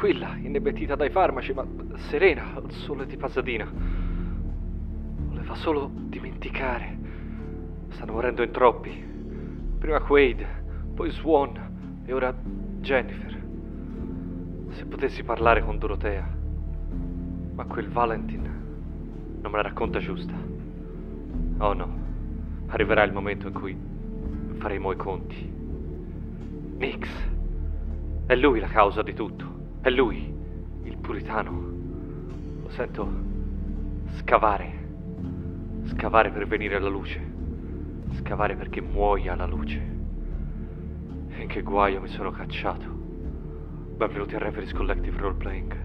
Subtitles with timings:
[0.00, 1.66] tranquilla, inebetita dai farmaci, ma
[2.08, 3.70] serena al sole di Pasadena.
[5.26, 6.96] Voleva solo dimenticare.
[7.90, 9.08] Stanno morendo in troppi.
[9.78, 10.46] Prima Quaid,
[10.94, 12.34] poi Swan e ora
[12.80, 13.38] Jennifer.
[14.70, 16.26] Se potessi parlare con Dorotea.
[17.52, 18.42] Ma quel Valentin
[19.42, 20.32] non me la racconta giusta.
[21.58, 21.96] Oh no,
[22.68, 23.76] arriverà il momento in cui
[24.56, 25.52] faremo i conti.
[26.78, 27.06] Nix.
[28.24, 29.49] È lui la causa di tutto.
[29.82, 30.30] È lui,
[30.82, 31.52] il puritano.
[32.60, 33.10] Lo sento
[34.16, 34.88] scavare.
[35.84, 37.18] Scavare per venire alla luce.
[38.18, 39.78] Scavare perché muoia la luce.
[41.28, 42.84] E in che guaio mi sono cacciato.
[43.96, 45.78] Benvenuti a Reveries Collective Roleplaying.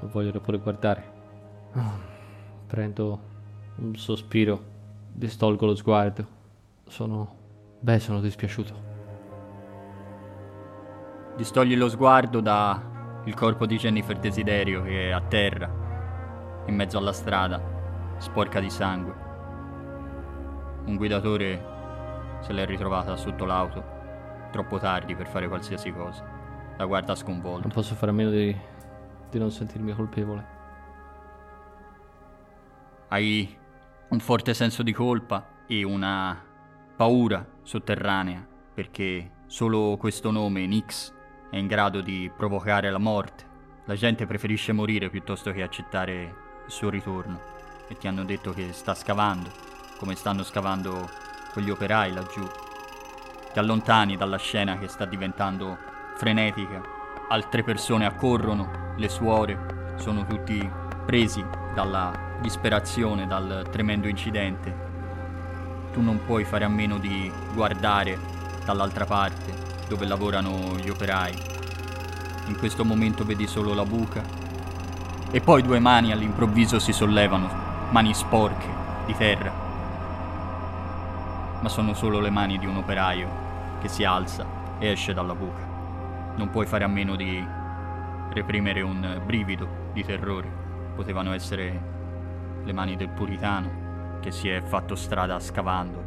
[0.00, 1.04] Non voglio neppure guardare.
[2.66, 3.29] Prendo
[3.80, 4.62] un sospiro,
[5.12, 6.38] distolgo lo sguardo.
[6.86, 7.38] Sono...
[7.80, 8.88] Beh, sono dispiaciuto.
[11.36, 12.88] Distogli lo sguardo da
[13.24, 18.68] il corpo di Jennifer Desiderio che è a terra, in mezzo alla strada, sporca di
[18.68, 19.14] sangue.
[20.84, 21.68] Un guidatore
[22.40, 23.82] se l'è ritrovata sotto l'auto,
[24.50, 26.38] troppo tardi per fare qualsiasi cosa.
[26.76, 27.62] La guarda sconvolta.
[27.62, 28.54] Non posso fare a meno di,
[29.30, 30.58] di non sentirmi colpevole.
[33.08, 33.58] Hai
[34.10, 36.36] un forte senso di colpa e una
[36.96, 38.44] paura sotterranea
[38.74, 41.12] perché solo questo nome, Nix,
[41.48, 43.44] è in grado di provocare la morte.
[43.84, 46.22] La gente preferisce morire piuttosto che accettare
[46.66, 47.40] il suo ritorno.
[47.88, 49.50] E ti hanno detto che sta scavando,
[49.98, 51.08] come stanno scavando
[51.52, 52.46] quegli operai laggiù.
[53.52, 55.76] Ti allontani dalla scena che sta diventando
[56.16, 56.80] frenetica.
[57.28, 60.79] Altre persone accorrono, le suore sono tutti
[61.10, 61.44] presi
[61.74, 64.72] dalla disperazione, dal tremendo incidente.
[65.92, 68.16] Tu non puoi fare a meno di guardare
[68.64, 69.52] dall'altra parte
[69.88, 71.34] dove lavorano gli operai.
[72.46, 74.22] In questo momento vedi solo la buca
[75.32, 77.50] e poi due mani all'improvviso si sollevano,
[77.90, 78.68] mani sporche
[79.06, 79.52] di terra.
[81.60, 84.46] Ma sono solo le mani di un operaio che si alza
[84.78, 85.66] e esce dalla buca.
[86.36, 87.44] Non puoi fare a meno di
[88.32, 90.59] reprimere un brivido di terrore.
[91.00, 91.80] Potevano essere
[92.62, 95.98] le mani del puritano che si è fatto strada scavando.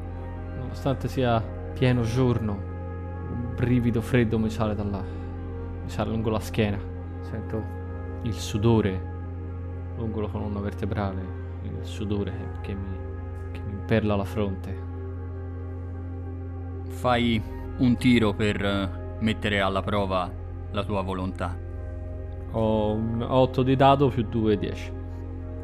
[0.55, 1.41] Nonostante sia
[1.73, 5.01] pieno giorno, un brivido freddo mi sale dalla.
[5.01, 6.77] mi sale lungo la schiena.
[7.21, 7.63] Sento
[8.21, 9.01] il sudore
[9.97, 11.21] lungo la colonna vertebrale,
[11.63, 12.95] il sudore che mi,
[13.51, 14.77] che mi imperla la fronte.
[16.85, 17.41] Fai
[17.77, 18.89] un tiro per eh,
[19.21, 20.31] mettere alla prova
[20.69, 21.62] la tua volontà.
[22.55, 24.91] Ho un 8 di dado più 2, 10.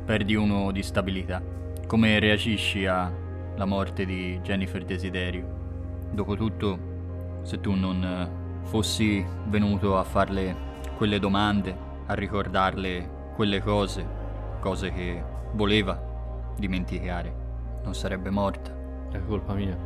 [0.05, 1.39] Perdi uno di stabilità.
[1.85, 5.45] Come reagisci alla morte di Jennifer Desiderio?
[6.11, 6.79] Dopotutto,
[7.43, 8.29] se tu non eh,
[8.63, 10.55] fossi venuto a farle
[10.97, 11.77] quelle domande,
[12.07, 14.03] a ricordarle quelle cose,
[14.59, 16.01] cose che voleva
[16.57, 17.31] dimenticare,
[17.83, 18.75] non sarebbe morta.
[19.11, 19.77] È colpa mia.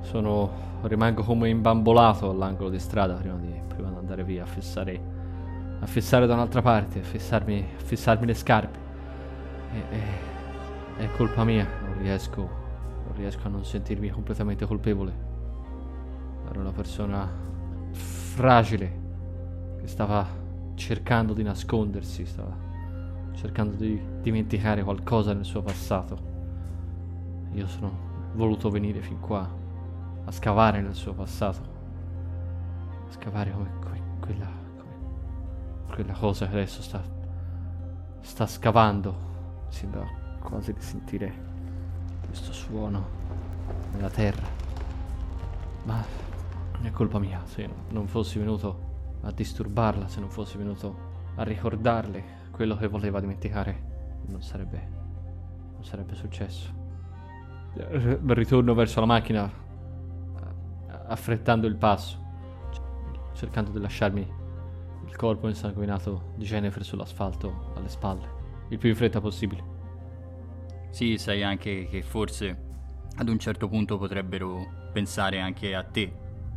[0.00, 0.72] Sono.
[0.82, 5.13] rimango come imbambolato all'angolo di strada prima di, prima di andare via a fissare.
[5.84, 8.78] A fissare da un'altra parte, a fissarmi, a fissarmi le scarpe.
[9.70, 10.32] E, e-
[11.04, 12.40] è colpa mia, non riesco.
[13.04, 15.12] non riesco a non sentirmi completamente colpevole.
[16.48, 17.30] Ero una persona
[17.92, 19.02] fragile
[19.80, 20.26] che stava
[20.74, 22.56] cercando di nascondersi, stava
[23.34, 26.32] cercando di dimenticare qualcosa nel suo passato.
[27.52, 27.92] Io sono
[28.32, 29.46] voluto venire fin qua
[30.24, 31.60] a scavare nel suo passato.
[33.06, 34.53] A scavare come, come quella.
[35.92, 37.02] Quella cosa che adesso sta.
[38.20, 39.32] sta scavando.
[39.68, 40.04] Sembra
[40.40, 41.32] quasi di sentire
[42.26, 43.06] questo suono
[43.92, 44.46] nella terra.
[45.84, 46.02] Ma
[46.80, 48.92] è colpa mia se non fossi venuto
[49.22, 54.88] a disturbarla, se non fossi venuto a ricordarle quello che voleva dimenticare, non sarebbe.
[55.72, 56.72] non sarebbe successo.
[57.74, 59.50] R- ritorno verso la macchina,
[61.06, 62.18] affrettando il passo,
[63.32, 64.42] cercando di lasciarmi
[65.14, 68.28] il corpo insanguinato di Jennifer sull'asfalto alle spalle,
[68.70, 69.62] il più in fretta possibile.
[70.90, 72.62] Sì, sai anche che forse
[73.14, 76.12] ad un certo punto potrebbero pensare anche a te.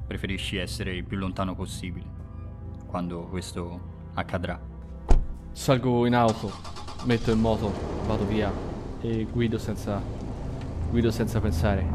[0.08, 2.06] Preferisci essere il più lontano possibile
[2.88, 4.60] quando questo accadrà.
[5.52, 6.52] Salgo in auto,
[7.04, 7.72] metto in moto,
[8.08, 8.52] vado via
[9.02, 10.02] e guido senza.
[10.90, 11.86] guido senza pensare.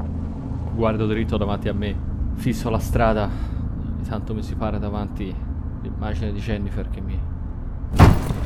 [0.75, 1.97] Guardo dritto davanti a me,
[2.35, 5.51] fisso la strada, ogni tanto mi si para davanti
[5.83, 7.21] l'immagine di Jennifer che mi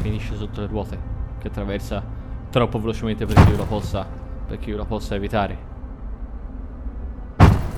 [0.00, 0.98] finisce sotto le ruote,
[1.38, 2.02] che attraversa
[2.50, 4.06] troppo velocemente perché io la possa,
[4.46, 5.74] perché io la possa evitare.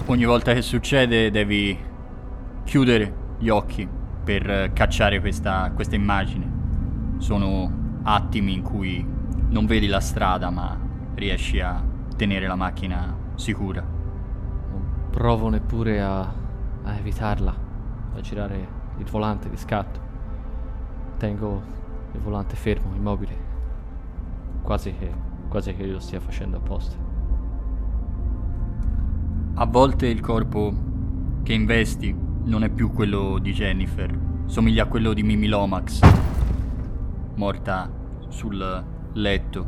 [0.06, 1.76] Ogni volta che succede devi
[2.64, 3.86] chiudere gli occhi
[4.24, 6.56] per cacciare questa, questa immagine.
[7.18, 9.06] Sono attimi in cui
[9.48, 10.78] non vedi la strada ma
[11.14, 11.82] riesci a
[12.16, 13.82] tenere la macchina sicura.
[13.82, 17.54] Non provo neppure a, a evitarla,
[18.14, 20.00] a girare il volante di scatto.
[21.16, 21.62] Tengo
[22.12, 23.46] il volante fermo, immobile.
[24.62, 25.12] Quasi che,
[25.48, 26.96] quasi che io lo stia facendo apposta.
[29.54, 30.72] A volte il corpo
[31.42, 32.14] che investi
[32.44, 34.16] non è più quello di Jennifer,
[34.46, 36.00] somiglia a quello di Mimi Lomax,
[37.34, 37.90] morta
[38.28, 39.66] sul letto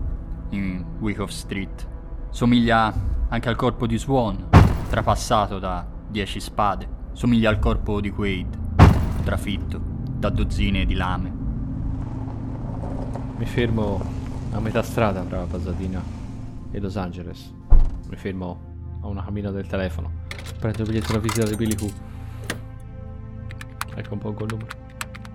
[0.51, 1.89] in Wyckoff Street.
[2.31, 2.93] Somiglia
[3.29, 4.49] anche al corpo di Swan,
[4.89, 6.99] trapassato da dieci spade.
[7.13, 8.70] Somiglia al corpo di Quaid,
[9.23, 9.81] trafitto
[10.19, 11.33] da dozzine di lame.
[13.37, 14.01] Mi fermo
[14.53, 16.03] a metà strada tra Pasadena
[16.71, 17.53] e Los Angeles.
[18.09, 20.11] Mi fermo a una cabina del telefono.
[20.59, 21.91] Prendo il biglietto da visita di Billy Who.
[23.95, 24.69] Ecco un po' quel numero.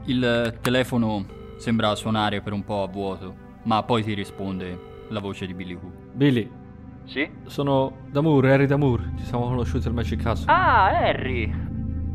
[0.06, 1.26] Il telefono
[1.58, 3.34] sembra suonare per un po' a vuoto,
[3.64, 5.92] ma poi ti risponde la voce di Billy Who.
[6.14, 6.50] Billy,
[7.06, 7.28] Sì?
[7.46, 9.04] sono Damour, Harry Damour.
[9.18, 10.52] Ci siamo conosciuti al Magic Castle.
[10.52, 11.52] Ah, Harry!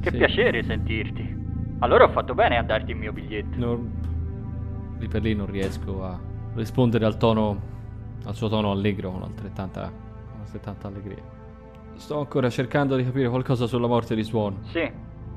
[0.01, 0.17] Che Sì.
[0.17, 1.39] piacere sentirti.
[1.81, 3.59] Allora ho fatto bene a darti il mio biglietto.
[3.59, 4.09] Non-
[4.99, 6.19] Lì per lì non riesco a
[6.55, 7.59] rispondere al tono,
[8.27, 9.91] al suo tono allegro con altrettanta,
[10.31, 11.23] con altrettanta allegria.
[11.95, 14.59] Sto ancora cercando di capire qualcosa sulla morte di Swan.
[14.65, 14.91] Sì,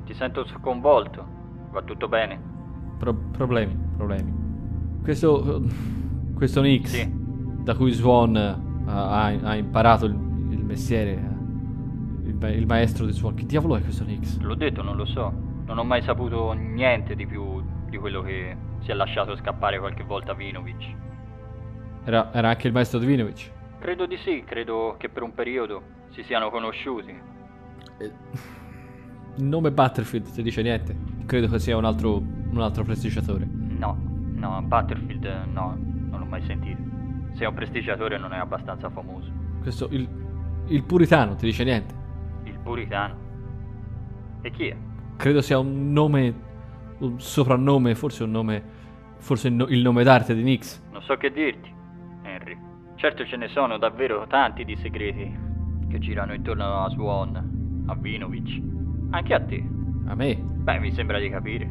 [0.06, 1.26] ti sento sconvolto.
[1.72, 2.38] Va tutto bene?
[2.98, 4.34] Pro- problemi, problemi.
[5.02, 5.64] Questo,
[6.36, 7.10] questo Nix, Sì.
[7.64, 10.14] da cui Swan eh, ha, ha imparato il,
[10.50, 13.34] il mestiere, eh, il, il maestro di Swan.
[13.34, 14.40] Che diavolo è questo Nix?
[14.40, 15.32] L'ho detto, non lo so.
[15.66, 20.04] Non ho mai saputo niente di più di quello che si è lasciato scappare qualche
[20.04, 20.96] volta Vinovic.
[22.06, 23.52] Era, era anche il maestro Divinovic.
[23.80, 27.16] Credo di sì, credo che per un periodo si siano conosciuti.
[28.00, 30.96] Il nome Battlefield ti dice niente?
[31.26, 33.48] Credo che sia un altro, un altro prestigiatore.
[33.50, 33.98] No,
[34.36, 35.78] no, Butterfield no,
[36.10, 36.82] non l'ho mai sentito.
[37.36, 39.32] Se è un prestigiatore non è abbastanza famoso.
[39.62, 40.08] Questo, il,
[40.68, 41.94] il puritano, ti dice niente?
[42.44, 43.16] Il puritano.
[44.42, 44.76] E chi è?
[45.18, 46.34] Credo sia un nome,
[47.00, 48.64] un soprannome, forse un nome,
[49.18, 50.82] forse il, no- il nome d'arte di Nix.
[50.92, 51.72] Non so che dirti,
[52.24, 52.58] Henry.
[52.96, 55.32] Certo ce ne sono davvero tanti di segreti
[55.90, 58.62] che girano intorno a Swan, a Vinovic,
[59.12, 59.64] anche a te.
[60.06, 61.70] A me, Beh, mi sembra di capire.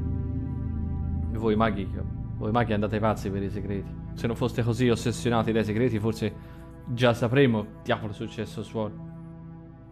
[1.33, 1.89] voi maghi,
[2.37, 3.91] voi maghi andate pazzi per i segreti.
[4.15, 8.93] Se non foste così ossessionati dai segreti, forse già sapremo diavolo è successo a Swan.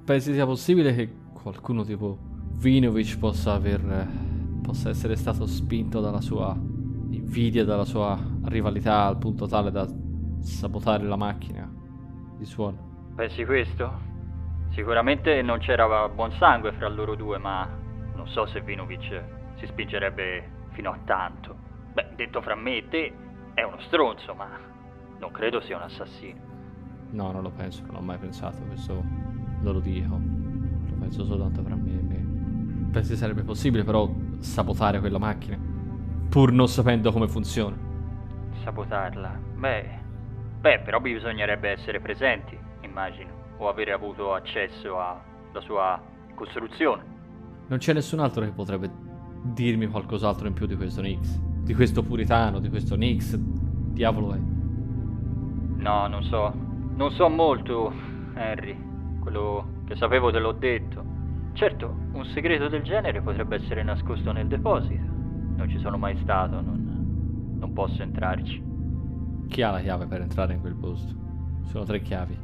[0.04, 2.18] Pensi sia possibile che qualcuno tipo
[2.60, 4.06] Vinovic possa aver,
[4.60, 6.54] possa essere stato spinto dalla sua
[7.08, 9.88] invidia, dalla sua rivalità al punto tale da
[10.40, 11.66] sabotare la macchina
[12.36, 12.76] di Swan?
[13.16, 13.90] Pensi questo?
[14.72, 17.66] Sicuramente non c'era buon sangue fra loro due, ma
[18.14, 19.22] non so se Vinovic
[19.56, 21.56] si spingerebbe fino a tanto.
[21.94, 23.12] Beh, detto fra me e te,
[23.54, 24.50] è uno stronzo, ma
[25.18, 26.40] non credo sia un assassino.
[27.12, 30.20] No, non lo penso, non l'ho mai pensato, questo non lo dico.
[30.90, 31.99] Lo penso soltanto e me.
[32.90, 35.56] Pensi sarebbe possibile però sabotare quella macchina,
[36.28, 37.76] pur non sapendo come funziona.
[38.64, 39.38] Sabotarla?
[39.56, 39.88] Beh,
[40.60, 46.02] beh, però bisognerebbe essere presenti, immagino, o avere avuto accesso alla sua
[46.34, 47.04] costruzione.
[47.68, 48.90] Non c'è nessun altro che potrebbe
[49.42, 51.38] dirmi qualcos'altro in più di questo Nix.
[51.38, 53.36] Di questo puritano, di questo Nix.
[53.36, 54.38] Diavolo è.
[55.76, 56.52] No, non so.
[56.96, 57.92] Non so molto,
[58.34, 58.76] Henry.
[59.20, 61.09] Quello che sapevo te l'ho detto.
[61.52, 65.04] Certo, un segreto del genere potrebbe essere nascosto nel deposito.
[65.56, 68.62] Non ci sono mai stato, non, non posso entrarci.
[69.48, 71.14] Chi ha la chiave per entrare in quel posto?
[71.64, 72.38] Sono tre chiavi.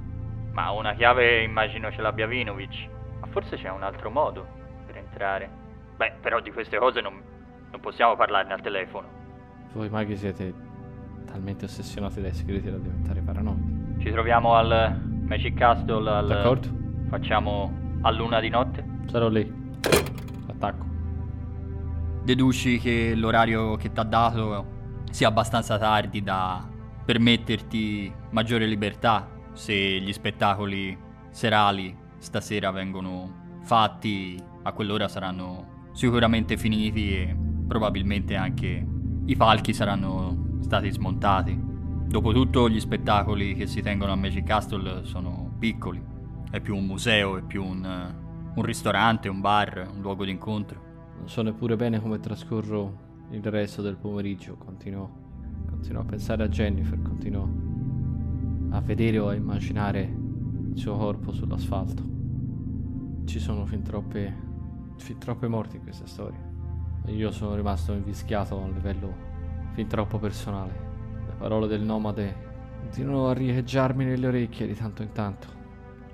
[0.52, 2.88] Ma una chiave immagino ce l'abbia Vinovic.
[3.20, 4.46] Ma forse c'è un altro modo
[4.86, 5.48] per entrare.
[5.96, 7.20] Beh, però di queste cose non,
[7.70, 9.08] non possiamo parlarne al telefono.
[9.72, 10.52] Voi maghi siete
[11.26, 14.00] talmente ossessionati dai segreti da diventare paranoidi.
[14.00, 16.26] Ci troviamo al Magic Castle al...
[16.26, 16.68] D'accordo?
[17.08, 17.72] Facciamo
[18.02, 18.94] a luna di notte?
[19.06, 19.52] Sarò lì.
[20.46, 20.84] Attacco.
[22.24, 24.74] Deduci che l'orario che ti ha dato
[25.10, 26.66] sia abbastanza tardi da
[27.04, 30.98] permetterti maggiore libertà se gli spettacoli
[31.30, 37.36] serali stasera vengono fatti a quell'ora saranno sicuramente finiti e
[37.66, 38.86] probabilmente anche
[39.24, 41.58] i palchi saranno stati smontati.
[42.08, 46.02] Dopotutto gli spettacoli che si tengono a Magic Castle sono piccoli,
[46.50, 48.14] è più un museo, è più un,
[48.56, 50.80] un ristorante, un bar, un luogo d'incontro.
[51.18, 54.56] Non so neppure bene come trascorro il resto del pomeriggio.
[54.56, 55.10] Continuo,
[55.68, 57.64] continuo a pensare a Jennifer, continuo
[58.70, 60.02] a vedere o a immaginare
[60.72, 62.02] il suo corpo sull'asfalto.
[63.26, 64.34] Ci sono fin troppe,
[64.96, 66.40] fin troppe morti in questa storia.
[67.06, 69.14] Io sono rimasto invischiato a un livello
[69.72, 70.72] fin troppo personale.
[71.26, 72.44] Le parole del nomade
[72.80, 75.46] continuano a riecheggiarmi nelle orecchie di tanto in tanto.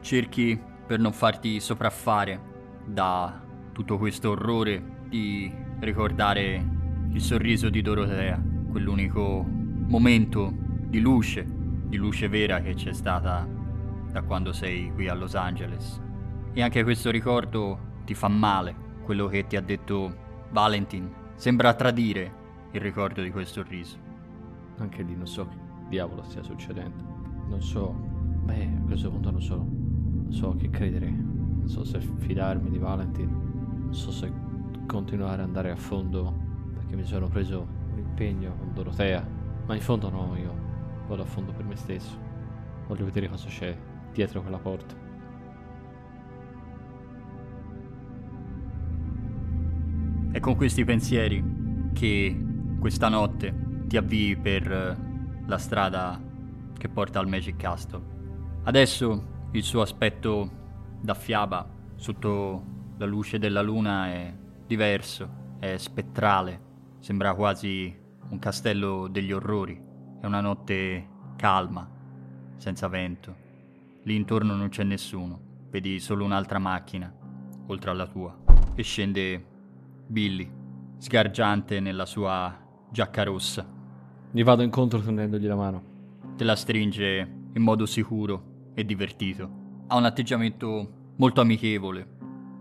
[0.01, 2.41] Cerchi, per non farti sopraffare
[2.85, 3.41] da
[3.73, 6.65] tutto questo orrore, di ricordare
[7.11, 13.47] il sorriso di Dorotea, quell'unico momento di luce, di luce vera che c'è stata
[14.11, 16.01] da quando sei qui a Los Angeles.
[16.53, 18.75] E anche questo ricordo ti fa male,
[19.05, 20.15] quello che ti ha detto
[20.51, 21.11] Valentin.
[21.35, 22.41] Sembra tradire
[22.73, 23.99] il ricordo di quel sorriso.
[24.79, 25.57] Anche lì non so che
[25.89, 27.03] diavolo stia succedendo.
[27.49, 27.93] Non so.
[28.45, 29.82] Beh, a questo punto non so.
[30.33, 31.09] So che credere.
[31.11, 33.29] Non so se fidarmi di Valentin.
[33.85, 34.33] Non so se
[34.87, 36.35] continuare ad andare a fondo
[36.73, 39.25] perché mi sono preso un impegno con Dorotea.
[39.67, 40.53] Ma in fondo no, io
[41.07, 42.17] vado a fondo per me stesso.
[42.89, 43.77] Voglio vedere cosa c'è
[44.13, 44.95] dietro quella porta.
[50.33, 52.47] È con questi pensieri che
[52.81, 54.99] questa notte ti avvii per
[55.47, 56.19] la strada
[56.77, 58.01] che porta al Magic Castle.
[58.63, 60.51] Adesso il suo aspetto
[61.01, 62.65] da fiaba sotto
[62.97, 64.35] la luce della luna è
[64.67, 66.61] diverso, è spettrale,
[67.01, 67.95] sembra quasi
[68.31, 69.81] un castello degli orrori.
[70.21, 71.89] È una notte calma,
[72.57, 73.37] senza vento.
[74.05, 77.13] Lì intorno non c'è nessuno, vedi solo un'altra macchina,
[77.67, 78.35] oltre alla tua.
[78.75, 79.45] E scende
[80.07, 80.51] Billy,
[80.97, 82.57] sgargiante nella sua
[82.91, 83.69] giacca rossa.
[84.31, 85.83] Gli vado incontro tendendogli la mano.
[86.37, 89.51] Te la stringe in modo sicuro e divertito.
[89.89, 92.07] Ha un atteggiamento molto amichevole.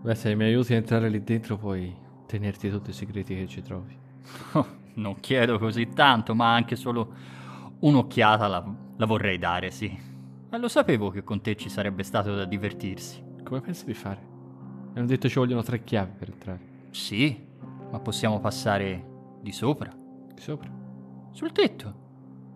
[0.01, 3.61] Beh, se mi aiuti a entrare lì dentro puoi tenerti tutti i segreti che ci
[3.61, 3.97] trovi.
[4.53, 7.13] Oh, non chiedo così tanto, ma anche solo
[7.79, 10.09] un'occhiata la, la vorrei dare, sì.
[10.49, 13.23] Ma lo sapevo che con te ci sarebbe stato da divertirsi.
[13.43, 14.19] Come pensi di fare?
[14.91, 16.59] Mi hanno detto ci vogliono tre chiavi per entrare.
[16.91, 17.47] Sì,
[17.89, 19.05] ma possiamo passare
[19.41, 19.91] di sopra.
[20.33, 20.69] Di sopra?
[21.31, 21.99] Sul tetto.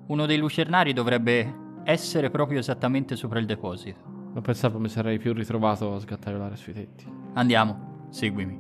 [0.08, 4.00] Uno dei lucernari dovrebbe essere proprio esattamente sopra il deposito.
[4.34, 7.06] Non pensavo mi sarei più ritrovato a sgattaiolare sui tetti.
[7.34, 8.60] Andiamo, seguimi.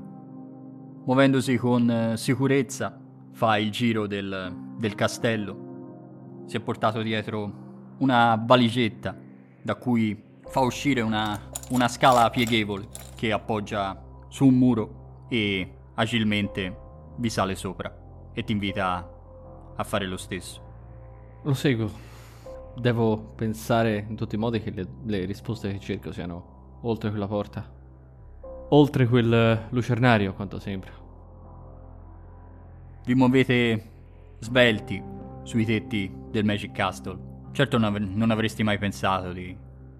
[1.05, 2.97] Muovendosi con eh, sicurezza,
[3.31, 6.43] fa il giro del, del castello.
[6.45, 9.17] Si è portato dietro una valigetta
[9.61, 16.77] da cui fa uscire una, una scala pieghevole che appoggia su un muro e agilmente
[17.17, 17.93] vi sale sopra
[18.33, 19.09] e ti invita
[19.75, 20.61] a fare lo stesso.
[21.43, 22.13] Lo seguo.
[22.77, 27.27] Devo pensare in tutti i modi che le, le risposte che cerco siano oltre quella
[27.27, 27.65] porta.
[28.69, 30.91] Oltre quel lucernario, quanto sembra.
[33.05, 33.91] Vi muovete
[34.39, 35.01] svelti
[35.43, 37.17] sui tetti del Magic Castle.
[37.51, 39.55] Certo non, av- non avresti mai pensato di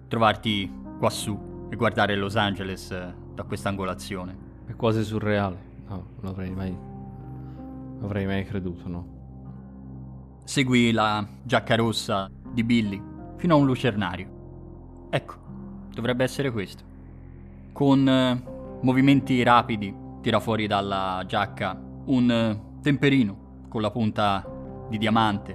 [0.08, 4.36] trovarti quassù e guardare Los Angeles eh, da questa angolazione.
[4.66, 5.56] È quasi surreale.
[5.88, 6.70] No, non avrei mai.
[6.70, 9.14] Non avrei mai creduto, no.
[10.44, 13.02] Segui la giacca rossa di Billy
[13.36, 14.28] fino a un lucernario.
[15.10, 15.34] Ecco,
[15.92, 16.82] dovrebbe essere questo.
[17.72, 18.42] Con eh,
[18.80, 24.42] movimenti rapidi tira fuori dalla giacca un eh, temperino con la punta
[24.88, 25.54] di diamante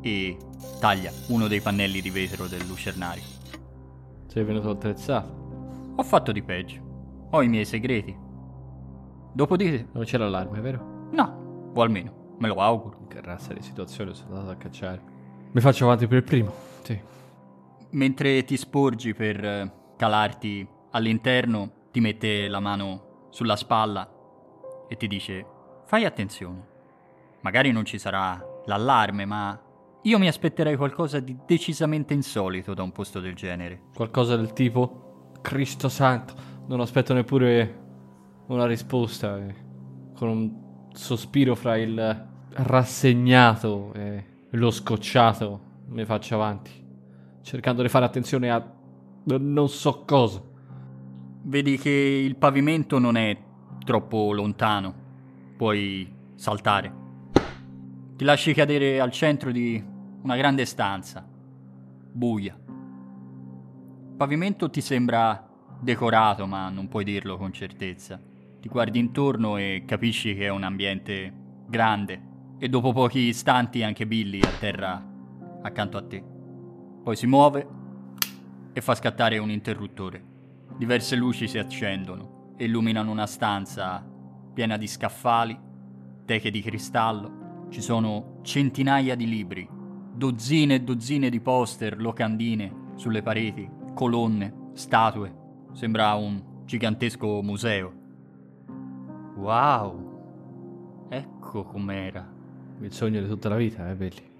[0.00, 0.36] e
[0.80, 3.22] taglia uno dei pannelli di vetro del lucernario.
[4.26, 5.92] Sei venuto attrezzato.
[5.94, 7.28] Ho fatto di peggio.
[7.30, 8.16] Ho i miei segreti.
[9.32, 11.08] Dopodiché, Non c'è l'allarme, vero?
[11.12, 13.06] no, o almeno me lo auguro.
[13.06, 15.09] Che razza di situazione sono andato a cacciarmi.
[15.52, 16.52] Mi faccio avanti per il primo.
[16.82, 16.98] Sì.
[17.90, 24.08] Mentre ti sporgi per eh, calarti all'interno, ti mette la mano sulla spalla
[24.88, 25.44] e ti dice:
[25.86, 26.68] Fai attenzione.
[27.40, 29.60] Magari non ci sarà l'allarme, ma
[30.02, 33.82] io mi aspetterei qualcosa di decisamente insolito da un posto del genere.
[33.94, 35.32] Qualcosa del tipo.
[35.40, 36.34] Cristo santo.
[36.66, 37.78] Non aspetto neppure
[38.46, 39.38] una risposta.
[39.38, 39.54] eh.
[40.14, 46.70] Con un sospiro fra il rassegnato e lo scocciato mi faccio avanti.
[47.42, 48.64] Cercando di fare attenzione a.
[49.24, 50.42] non so cosa.
[51.42, 53.36] Vedi che il pavimento non è
[53.84, 54.94] troppo lontano.
[55.56, 56.98] Puoi saltare.
[58.16, 59.82] Ti lasci cadere al centro di
[60.22, 61.26] una grande stanza.
[62.12, 62.58] Buia.
[62.66, 65.48] Il pavimento ti sembra
[65.80, 68.20] decorato, ma non puoi dirlo con certezza.
[68.60, 71.32] Ti guardi intorno e capisci che è un ambiente
[71.66, 72.29] grande.
[72.62, 75.02] E dopo pochi istanti anche Billy atterra
[75.62, 76.22] accanto a te.
[77.02, 77.66] Poi si muove
[78.74, 80.22] e fa scattare un interruttore.
[80.76, 84.06] Diverse luci si accendono e illuminano una stanza
[84.52, 85.58] piena di scaffali,
[86.26, 87.66] teche di cristallo.
[87.70, 89.66] Ci sono centinaia di libri,
[90.12, 95.34] dozzine e dozzine di poster, locandine sulle pareti, colonne, statue.
[95.72, 97.92] Sembra un gigantesco museo.
[99.36, 101.06] Wow!
[101.08, 102.39] Ecco com'era.
[102.80, 104.30] Il sogno di tutta la vita, eh, belli.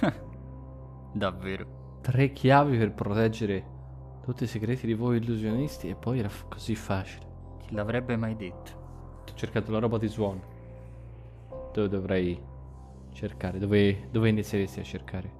[1.12, 1.98] Davvero.
[2.00, 3.64] Tre chiavi per proteggere
[4.24, 7.26] tutti i segreti di voi illusionisti e poi era f- così facile.
[7.60, 9.22] Chi l'avrebbe mai detto?
[9.30, 10.40] Ho cercato la roba di suono.
[11.72, 12.40] Dove dovrei
[13.12, 13.58] cercare?
[13.60, 15.30] Dove, dove inizieresti a cercare?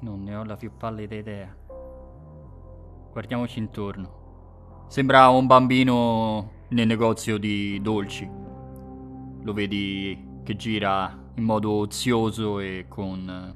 [0.00, 1.52] Non ne ho la più pallida idea.
[3.10, 4.86] Guardiamoci intorno.
[4.88, 8.28] Sembra un bambino nel negozio di dolci.
[9.42, 13.54] Lo vedi che gira in modo ozioso e con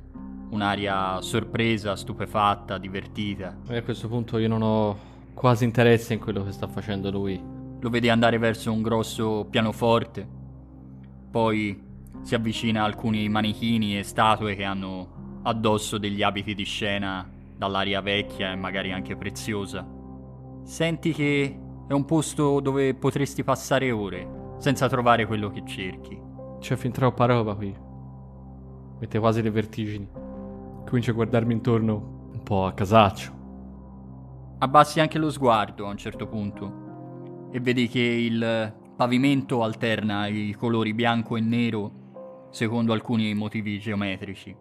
[0.50, 3.56] un'aria sorpresa, stupefatta, divertita.
[3.68, 4.98] E a questo punto io non ho
[5.34, 7.40] quasi interesse in quello che sta facendo lui.
[7.78, 10.26] Lo vedi andare verso un grosso pianoforte.
[11.30, 11.82] Poi
[12.22, 18.00] si avvicina a alcuni manichini e statue che hanno addosso degli abiti di scena dall'aria
[18.00, 19.86] vecchia e magari anche preziosa.
[20.64, 26.25] Senti che è un posto dove potresti passare ore senza trovare quello che cerchi.
[26.66, 27.72] C'è fin troppa roba qui.
[28.98, 30.08] Mette quasi le vertigini.
[30.84, 33.32] Comincio a guardarmi intorno un po' a casaccio.
[34.58, 40.56] Abbassi anche lo sguardo a un certo punto e vedi che il pavimento alterna i
[40.58, 44.56] colori bianco e nero secondo alcuni motivi geometrici.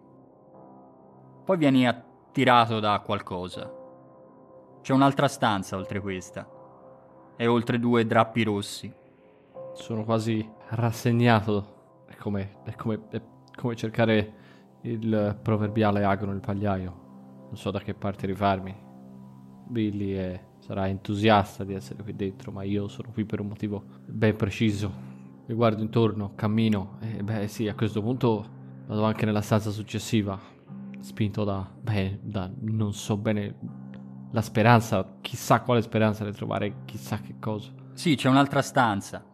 [1.44, 3.68] Poi vieni attirato da qualcosa.
[4.80, 6.48] C'è un'altra stanza oltre questa
[7.36, 8.94] e oltre due drappi rossi.
[9.74, 11.74] Sono quasi rassegnato.
[12.26, 13.22] Come, è come, è
[13.54, 14.32] come cercare
[14.80, 17.44] il proverbiale ago nel pagliaio.
[17.44, 18.74] Non so da che parte rifarmi.
[19.68, 23.84] Billy è, sarà entusiasta di essere qui dentro, ma io sono qui per un motivo
[24.06, 24.92] ben preciso.
[25.46, 28.44] Mi guardo intorno, cammino e beh sì, a questo punto
[28.86, 30.36] vado anche nella stanza successiva,
[30.98, 33.54] spinto da, beh, da non so bene
[34.32, 37.70] la speranza, chissà quale speranza di trovare chissà che cosa.
[37.92, 39.24] Sì, c'è un'altra stanza.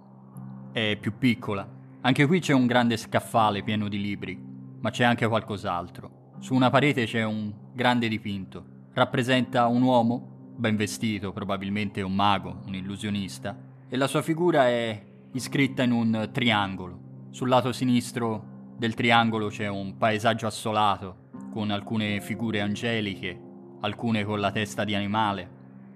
[0.70, 1.80] È più piccola.
[2.04, 4.36] Anche qui c'è un grande scaffale pieno di libri,
[4.80, 6.32] ma c'è anche qualcos'altro.
[6.40, 8.88] Su una parete c'è un grande dipinto.
[8.92, 13.56] Rappresenta un uomo, ben vestito, probabilmente un mago, un illusionista,
[13.88, 15.00] e la sua figura è
[15.34, 17.28] iscritta in un triangolo.
[17.30, 23.40] Sul lato sinistro del triangolo c'è un paesaggio assolato, con alcune figure angeliche,
[23.82, 25.48] alcune con la testa di animale,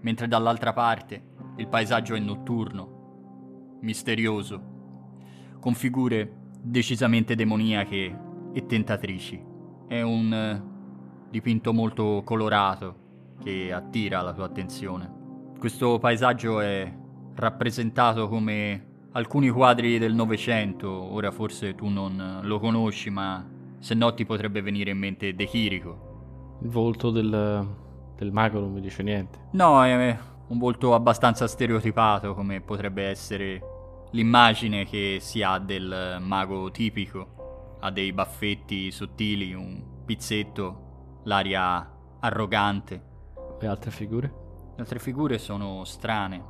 [0.03, 1.21] mentre dall'altra parte
[1.57, 4.75] il paesaggio è notturno, misterioso,
[5.61, 8.19] con figure decisamente demoniache
[8.53, 9.43] e tentatrici.
[9.87, 10.63] È un eh,
[11.31, 13.05] dipinto molto colorato
[13.43, 15.13] che attira la tua attenzione.
[15.59, 16.93] Questo paesaggio è
[17.35, 23.45] rappresentato come alcuni quadri del Novecento, ora forse tu non lo conosci, ma
[23.79, 26.59] se no ti potrebbe venire in mente De Chirico.
[26.63, 27.69] Il volto del,
[28.17, 29.39] del mago non mi dice niente.
[29.53, 33.61] No, è un volto abbastanza stereotipato, come potrebbe essere
[34.17, 37.77] l'immagine che si ha del mago tipico.
[37.81, 41.89] Ha dei baffetti sottili, un pizzetto, l'aria
[42.21, 43.03] arrogante.
[43.61, 44.35] Le altre figure?
[44.75, 46.43] Le altre figure sono strane.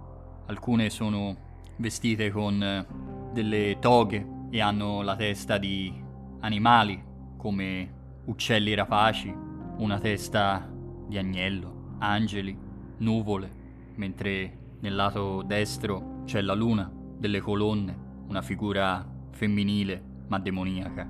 [0.47, 1.37] Alcune sono
[1.77, 2.87] vestite con eh,
[3.33, 5.93] delle toghe e hanno la testa di
[6.41, 7.03] animali,
[7.37, 7.95] come
[8.27, 9.35] uccelli rapaci,
[9.79, 10.71] una testa
[11.09, 12.57] di agnello, angeli,
[12.99, 13.51] nuvole,
[13.97, 17.97] mentre nel lato destro c'è la luna, delle colonne,
[18.29, 21.09] una figura femminile ma demoniaca.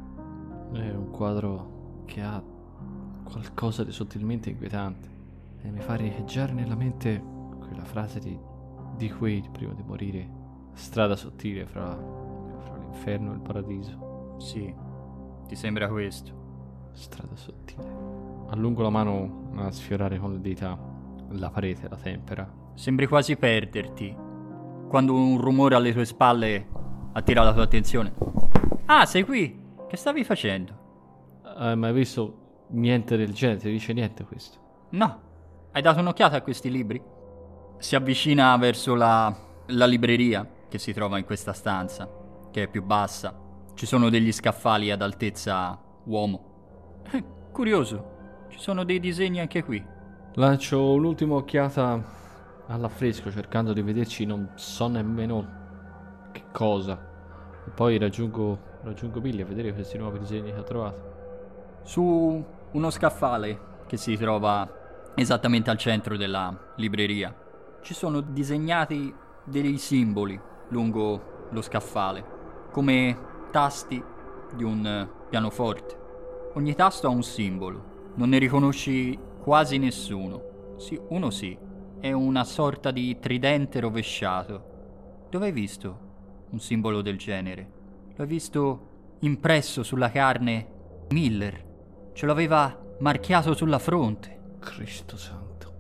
[0.73, 2.43] È un quadro che ha
[3.25, 5.09] qualcosa di sottilmente inquietante
[5.63, 7.23] e mi fa riecheggiare nella mente
[7.59, 8.39] quella frase di,
[8.97, 10.45] di Quaid prima di morire.
[10.73, 11.97] Strada sottile fra,
[12.61, 14.37] fra l'inferno e il paradiso.
[14.39, 14.73] Sì,
[15.47, 16.91] ti sembra questo?
[16.93, 17.85] Strada sottile.
[18.49, 20.79] Allungo la mano a sfiorare con le dita
[21.31, 22.49] la parete, la tempera.
[22.75, 24.15] Sembri quasi perderti
[24.89, 26.67] quando un rumore alle tue spalle
[27.13, 28.13] attira la tua attenzione.
[28.87, 29.65] Ah, sei qui!
[29.89, 30.85] Che stavi facendo?
[31.43, 33.61] Hai mai visto niente del genere?
[33.61, 34.59] Ti dice niente questo?
[34.91, 35.21] No.
[35.73, 37.03] Hai dato un'occhiata a questi libri?
[37.79, 39.35] Si avvicina verso la,
[39.67, 42.09] la libreria che si trova in questa stanza,
[42.51, 43.39] che è più bassa.
[43.75, 47.03] Ci sono degli scaffali ad altezza uomo.
[47.11, 47.23] Eh,
[47.53, 48.15] curioso.
[48.49, 49.85] Ci sono dei disegni anche qui.
[50.35, 52.03] Lancio un'ultima occhiata
[52.69, 55.65] all'affresco cercando di vederci non so nemmeno
[56.33, 57.15] che cosa.
[57.67, 61.15] E poi raggiungo, raggiungo Billy a vedere questi nuovi disegni che ha trovato.
[61.83, 67.35] Su uno scaffale che si trova esattamente al centro della libreria
[67.81, 72.35] ci sono disegnati dei simboli lungo lo scaffale.
[72.73, 73.17] come
[73.51, 74.03] tasti
[74.55, 75.97] di un pianoforte.
[76.55, 80.75] Ogni tasto ha un simbolo, non ne riconosci quasi nessuno.
[80.77, 81.57] Sì, uno sì,
[82.01, 85.27] è una sorta di tridente rovesciato.
[85.31, 85.99] Dove hai visto
[86.51, 87.71] un simbolo del genere?
[88.17, 88.89] L'ho visto
[89.21, 90.67] impresso sulla carne
[91.11, 91.65] Miller.
[92.13, 94.55] Ce l'aveva marchiato sulla fronte.
[94.59, 95.73] Cristo santo.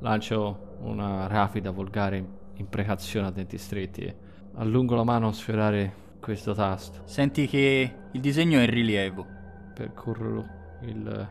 [0.00, 4.16] Lancio una rapida, volgare imprecazione a denti stretti e
[4.54, 7.02] allungo la mano a sfiorare questo tasto.
[7.04, 9.26] Senti che il disegno è in rilievo.
[9.74, 10.44] Percorro
[10.82, 11.28] il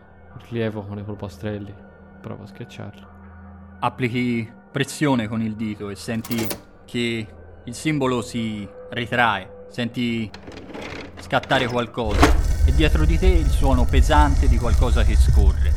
[0.49, 1.73] rilievo con i polpastrelli.
[2.21, 3.12] Provo a schiacciarlo.
[3.85, 6.37] Applichi pressione con il dito e senti
[6.85, 7.27] che
[7.65, 9.65] il simbolo si ritrae.
[9.67, 10.31] Senti
[11.19, 12.25] scattare qualcosa.
[12.65, 15.73] E dietro di te il suono pesante di qualcosa che scorre.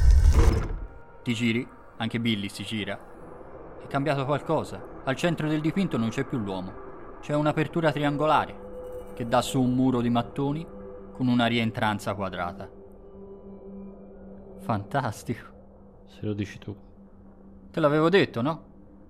[1.24, 2.96] Ti giri, anche Billy si gira.
[3.82, 4.80] È cambiato qualcosa.
[5.02, 7.18] Al centro del dipinto non c'è più l'uomo.
[7.20, 10.64] C'è un'apertura triangolare che dà su un muro di mattoni
[11.12, 12.70] con una rientranza quadrata.
[14.60, 15.46] Fantastico.
[16.06, 16.86] Se lo dici tu.
[17.76, 18.62] Te l'avevo detto, no?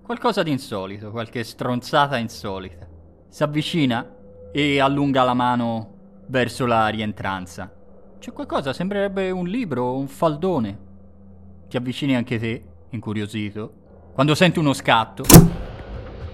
[0.02, 2.85] Qualcosa di insolito, qualche stronzata insolita.
[3.29, 4.12] Si avvicina
[4.50, 7.72] e allunga la mano verso la rientranza.
[8.18, 10.79] C'è qualcosa, sembrerebbe un libro o un faldone.
[11.68, 13.72] Ti avvicini anche te, incuriosito,
[14.12, 15.22] quando senti uno scatto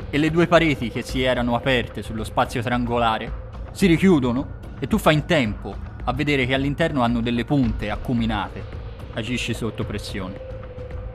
[0.08, 4.96] e le due pareti che si erano aperte sullo spazio triangolare si richiudono e tu
[4.96, 8.64] fai in tempo a vedere che all'interno hanno delle punte acuminate.
[9.12, 10.51] Agisci sotto pressione.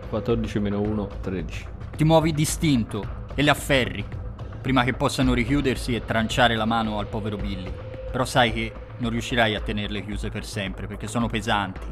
[0.07, 1.65] 14 meno 1, 13.
[1.95, 4.05] Ti muovi distinto e le afferri
[4.61, 7.71] prima che possano richiudersi e tranciare la mano al povero Billy.
[8.11, 11.85] Però sai che non riuscirai a tenerle chiuse per sempre perché sono pesanti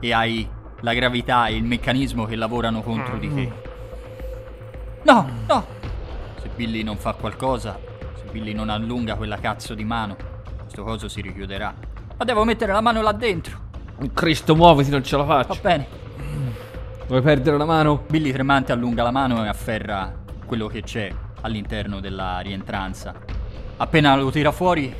[0.00, 0.48] e hai
[0.80, 3.52] la gravità e il meccanismo che lavorano contro di te.
[5.02, 5.66] No, no!
[6.40, 7.78] Se Billy non fa qualcosa,
[8.14, 10.16] se Billy non allunga quella cazzo di mano,
[10.62, 11.74] questo coso si richiuderà.
[12.16, 13.68] Ma devo mettere la mano là dentro.
[14.14, 15.60] Cristo, muoviti, non ce la Va faccio.
[15.62, 15.86] bene.
[17.10, 18.04] Vuoi perdere la mano?
[18.08, 20.14] Billy tremante allunga la mano e afferra
[20.46, 23.12] quello che c'è all'interno della rientranza.
[23.78, 24.94] Appena lo tira fuori,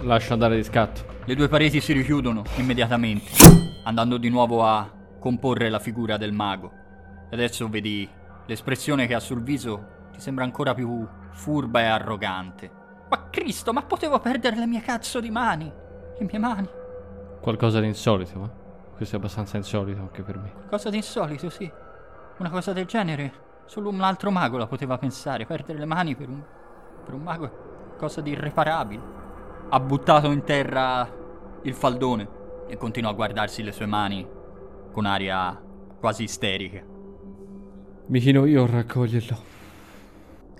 [0.00, 1.02] Lascia andare di scatto.
[1.26, 3.32] le due pareti si richiudono immediatamente,
[3.84, 6.72] andando di nuovo a comporre la figura del mago.
[7.28, 8.08] E adesso vedi
[8.46, 12.70] l'espressione che ha sul viso ti sembra ancora più furba e arrogante.
[13.10, 15.70] Ma Cristo, ma potevo perdere le mie cazzo di mani!
[16.18, 16.68] Le mie mani!
[17.42, 18.64] Qualcosa di insolito, ma
[18.96, 20.52] questo è abbastanza insolito anche per me.
[20.68, 21.70] Cosa di insolito, sì.
[22.38, 23.44] Una cosa del genere.
[23.66, 25.44] Solo un altro mago la poteva pensare.
[25.44, 26.42] Perdere le mani per un.
[27.04, 27.50] per un mago è
[27.98, 29.02] cosa di irreparabile.
[29.68, 31.08] Ha buttato in terra
[31.62, 32.28] il faldone
[32.68, 34.26] e continua a guardarsi le sue mani
[34.92, 35.60] con aria
[36.00, 36.82] quasi isterica.
[38.06, 39.54] Mi chino io a raccoglierlo.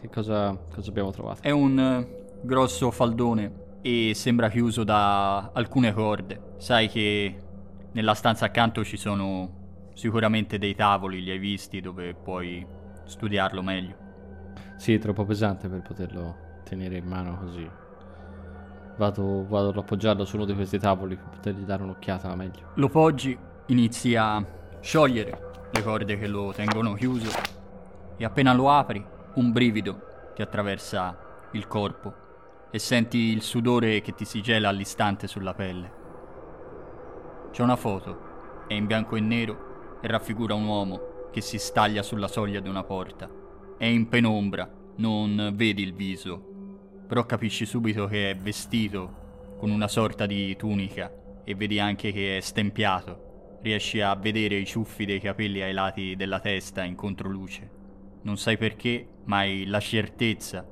[0.00, 1.40] Che cosa, cosa abbiamo trovato?
[1.42, 6.54] È un eh, grosso faldone e sembra chiuso da alcune corde.
[6.58, 7.45] Sai che
[7.96, 12.64] nella stanza accanto ci sono sicuramente dei tavoli, li hai visti, dove puoi
[13.04, 13.96] studiarlo meglio.
[14.76, 17.66] Sì, è troppo pesante per poterlo tenere in mano così.
[18.98, 22.72] Vado, vado ad appoggiarlo su uno di questi tavoli per potergli dare un'occhiata meglio.
[22.74, 23.36] Lo poggi,
[23.68, 24.44] inizi a
[24.80, 27.30] sciogliere le corde che lo tengono chiuso
[28.18, 29.02] e appena lo apri
[29.36, 32.14] un brivido ti attraversa il corpo
[32.70, 36.04] e senti il sudore che ti si gela all'istante sulla pelle.
[37.56, 42.02] C'è una foto, è in bianco e nero e raffigura un uomo che si staglia
[42.02, 43.30] sulla soglia di una porta.
[43.78, 46.38] È in penombra, non vedi il viso,
[47.06, 51.10] però capisci subito che è vestito con una sorta di tunica
[51.44, 53.58] e vedi anche che è stempiato.
[53.62, 57.70] Riesci a vedere i ciuffi dei capelli ai lati della testa in controluce.
[58.20, 60.62] Non sai perché, ma hai la certezza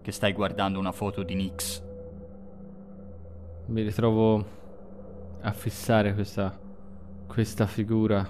[0.00, 1.82] che stai guardando una foto di Nix.
[3.66, 4.62] Mi ritrovo
[5.44, 6.58] a fissare questa,
[7.26, 8.26] questa figura.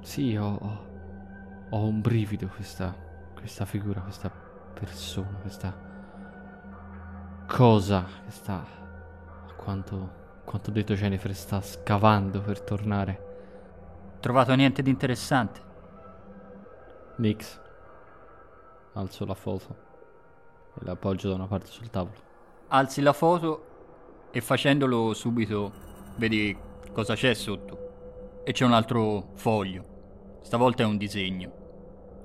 [0.00, 0.84] Sì, ho, ho,
[1.70, 2.94] ho un brivido questa,
[3.34, 5.74] questa figura, questa persona, questa
[7.46, 8.66] cosa che sta,
[9.48, 14.14] a quanto, quanto detto Jennifer, sta scavando per tornare.
[14.18, 15.60] Trovato niente di interessante?
[17.16, 17.60] Nix.
[18.94, 19.76] Alzo la foto
[20.80, 22.25] e la appoggio da una parte sul tavolo.
[22.68, 25.72] Alzi la foto e facendolo subito
[26.16, 26.56] vedi
[26.92, 28.42] cosa c'è sotto.
[28.42, 30.38] E c'è un altro foglio.
[30.42, 31.52] Stavolta è un disegno.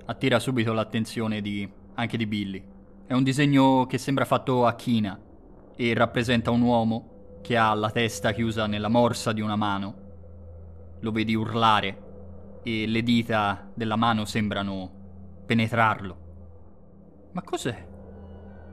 [0.06, 2.64] Attira subito l'attenzione di, anche di Billy.
[3.06, 5.20] È un disegno che sembra fatto a china
[5.76, 9.96] e rappresenta un uomo che ha la testa chiusa nella morsa di una mano.
[11.02, 14.90] Lo vedi urlare e le dita della mano sembrano
[15.46, 16.18] penetrarlo.
[17.34, 17.90] Ma cos'è?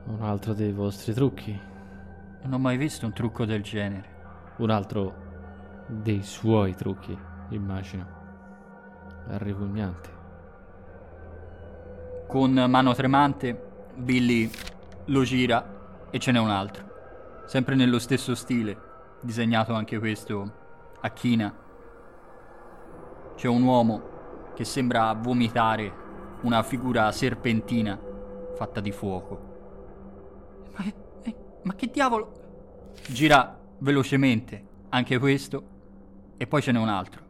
[0.09, 1.57] Un altro dei vostri trucchi.
[2.41, 4.55] Non ho mai visto un trucco del genere.
[4.57, 5.13] Un altro
[5.85, 7.15] dei suoi trucchi,
[7.49, 8.07] immagino.
[9.27, 10.09] Ripugnante.
[12.27, 14.49] Con mano tremante, Billy
[15.05, 17.43] lo gira e ce n'è un altro.
[17.45, 18.77] Sempre nello stesso stile,
[19.21, 20.53] disegnato anche questo
[21.01, 21.53] a china.
[23.35, 24.01] C'è un uomo
[24.55, 25.93] che sembra vomitare
[26.41, 27.95] una figura serpentina
[28.55, 29.48] fatta di fuoco.
[30.79, 30.85] Ma,
[31.23, 32.93] eh, ma che diavolo?
[33.09, 35.77] Gira velocemente anche questo
[36.37, 37.21] e poi ce n'è un altro,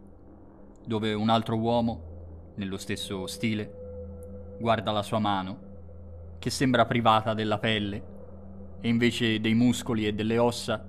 [0.85, 5.67] dove un altro uomo, nello stesso stile, guarda la sua mano,
[6.37, 8.17] che sembra privata della pelle,
[8.81, 10.87] e invece dei muscoli e delle ossa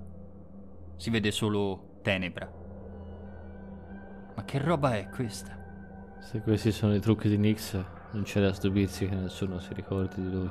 [0.95, 2.49] si vede solo tenebra.
[4.35, 5.57] Ma che roba è questa?
[6.19, 7.73] Se questi sono i trucchi di Nix,
[8.11, 10.49] non c'è da stupirsi che nessuno si ricordi di lui.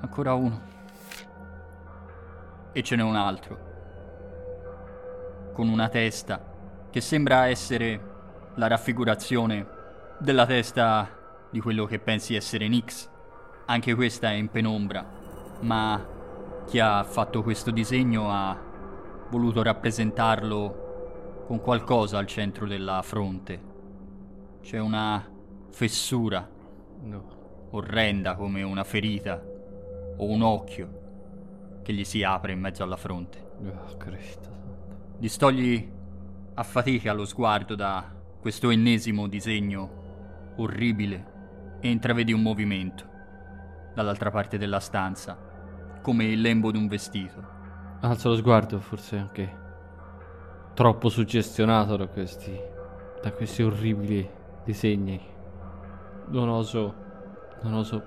[0.00, 0.75] Ancora uno.
[2.76, 3.58] E ce n'è un altro.
[5.54, 6.44] Con una testa
[6.90, 7.98] che sembra essere
[8.56, 9.66] la raffigurazione
[10.18, 11.08] della testa
[11.50, 13.08] di quello che pensi essere Nix.
[13.64, 15.02] Anche questa è in penombra,
[15.60, 16.06] ma
[16.66, 18.54] chi ha fatto questo disegno ha
[19.30, 23.58] voluto rappresentarlo con qualcosa al centro della fronte.
[24.60, 25.26] C'è una
[25.70, 26.46] fessura
[27.04, 27.68] No.
[27.70, 29.42] orrenda come una ferita
[30.18, 31.04] o un occhio
[31.86, 33.38] che gli si apre in mezzo alla fronte.
[33.64, 34.48] Oh, Cristo.
[35.18, 35.88] Distogli
[36.54, 43.04] a fatica lo sguardo da questo ennesimo disegno orribile e intravedi un movimento
[43.94, 45.38] dall'altra parte della stanza,
[46.02, 47.40] come il lembo di un vestito.
[48.00, 49.56] Alzo lo sguardo, forse anche
[50.74, 52.52] troppo suggestionato da questi,
[53.22, 54.28] da questi orribili
[54.64, 55.20] disegni.
[56.30, 56.94] Non oso,
[57.62, 58.04] non oso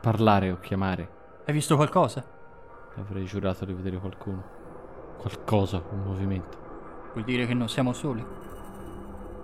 [0.00, 1.10] parlare o chiamare.
[1.44, 2.31] Hai visto qualcosa?
[2.96, 4.42] Avrei giurato di vedere qualcuno.
[5.18, 6.58] Qualcosa, un movimento.
[7.12, 8.24] Vuol dire che non siamo soli?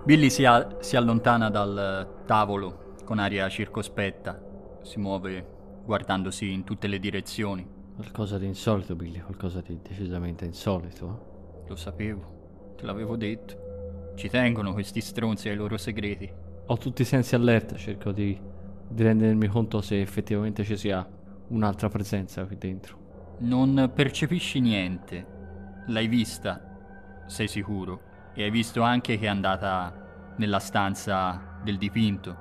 [0.03, 4.39] Billy si, a- si allontana dal tavolo con aria circospetta,
[4.81, 7.67] si muove guardandosi in tutte le direzioni.
[7.95, 11.63] Qualcosa di insolito, Billy, qualcosa di decisamente insolito.
[11.67, 14.13] Lo sapevo, te l'avevo detto.
[14.15, 16.31] Ci tengono questi stronzi ai loro segreti.
[16.67, 18.39] Ho tutti i sensi allerta, cerco di,
[18.87, 21.07] di rendermi conto se effettivamente ci sia
[21.47, 23.07] un'altra presenza qui dentro.
[23.39, 25.83] Non percepisci niente.
[25.87, 28.01] L'hai vista, sei sicuro.
[28.33, 32.35] E hai visto anche che è andata nella stanza del dipinto,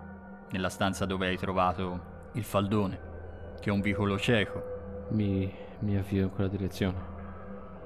[0.51, 3.01] nella stanza dove hai trovato il faldone,
[3.61, 5.07] che è un vicolo cieco.
[5.11, 6.99] Mi, mi avvio in quella direzione.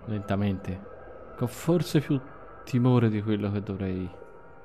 [0.07, 0.91] Lentamente.
[1.37, 2.19] Con forse più
[2.65, 4.11] timore di quello che dovrei.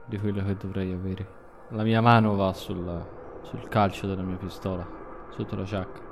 [0.05, 1.27] di quello che dovrei avere.
[1.71, 3.05] La mia mano va sul,
[3.41, 4.87] sul calcio della mia pistola,
[5.31, 6.06] sotto la giacca.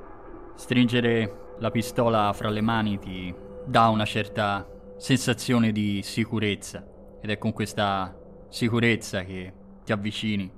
[0.55, 3.33] Stringere la pistola fra le mani ti
[3.65, 6.85] dà una certa sensazione di sicurezza
[7.21, 8.15] ed è con questa
[8.49, 10.51] sicurezza che ti avvicini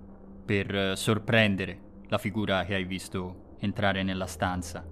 [0.45, 4.85] per eh, sorprendere la figura che hai visto entrare nella stanza.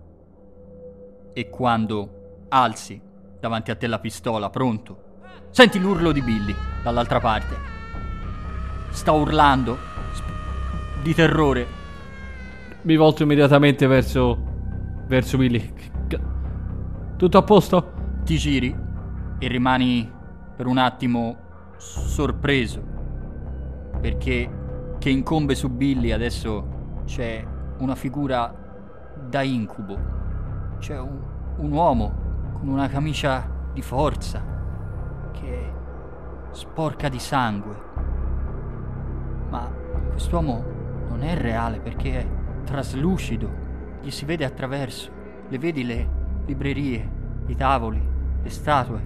[1.33, 2.99] E quando alzi
[3.39, 5.03] davanti a te la pistola, pronto,
[5.51, 7.55] senti l'urlo di Billy dall'altra parte.
[8.89, 9.77] Sta urlando
[11.01, 11.67] di terrore
[12.81, 14.53] Mi volto immediatamente verso.
[15.07, 15.73] Verso Billy.
[17.17, 17.95] Tutto a posto?
[18.25, 18.75] ti giri
[19.37, 20.11] e rimani
[20.55, 21.37] per un attimo
[21.77, 22.81] sorpreso
[24.01, 24.49] perché
[24.97, 27.45] che incombe su Billy adesso c'è
[27.77, 28.51] una figura
[29.29, 29.97] da incubo
[30.79, 31.21] c'è un,
[31.57, 34.43] un uomo con una camicia di forza
[35.33, 35.71] che è
[36.49, 37.83] sporca di sangue
[39.49, 39.71] ma
[40.09, 40.63] quest'uomo
[41.09, 42.27] non è reale perché è
[42.63, 43.64] traslucido
[44.01, 45.11] gli si vede attraverso
[45.47, 46.09] le vedi le
[46.45, 47.09] librerie
[47.47, 49.01] i tavoli le statue,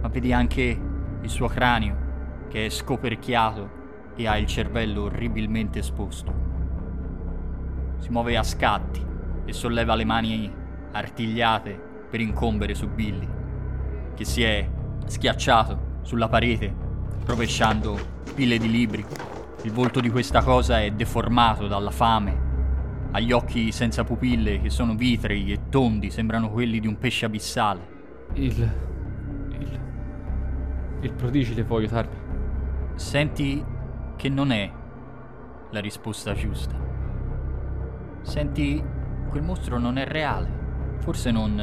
[0.00, 0.80] ma vedi anche
[1.20, 3.76] il suo cranio che è scoperchiato
[4.14, 6.46] e ha il cervello orribilmente esposto.
[7.98, 9.04] Si muove a scatti
[9.44, 10.52] e solleva le mani
[10.92, 13.28] artigliate per incombere su Billy,
[14.14, 14.68] che si è
[15.06, 16.72] schiacciato sulla parete,
[17.26, 17.98] rovesciando
[18.34, 19.04] pile di libri.
[19.62, 22.47] Il volto di questa cosa è deformato dalla fame.
[23.10, 27.24] Ha gli occhi senza pupille che sono vitrei e tondi, sembrano quelli di un pesce
[27.24, 27.96] abissale.
[28.34, 28.70] Il.
[29.58, 29.80] Il.
[31.00, 32.16] Il prodigile può aiutarmi.
[32.96, 33.64] Senti
[34.16, 34.70] che non è
[35.70, 36.74] la risposta giusta.
[38.22, 38.82] Senti
[39.30, 40.96] quel mostro non è reale.
[40.98, 41.54] Forse non,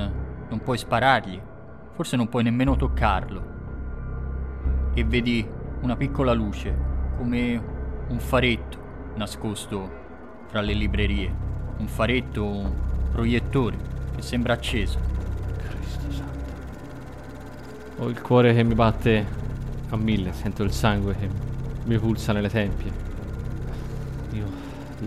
[0.49, 1.39] non puoi sparargli.
[1.91, 3.53] Forse non puoi nemmeno toccarlo.
[4.93, 5.47] E vedi
[5.81, 6.75] una piccola luce,
[7.17, 7.63] come
[8.07, 8.83] un faretto
[9.15, 10.03] nascosto
[10.49, 11.33] tra le librerie.
[11.77, 12.71] Un faretto, un
[13.11, 13.77] proiettore
[14.15, 14.97] che sembra acceso.
[15.57, 16.49] Cristo santo.
[17.97, 19.25] Ho il cuore che mi batte
[19.89, 21.29] a mille, sento il sangue che
[21.85, 22.91] mi pulsa nelle tempie.
[24.31, 24.45] Io,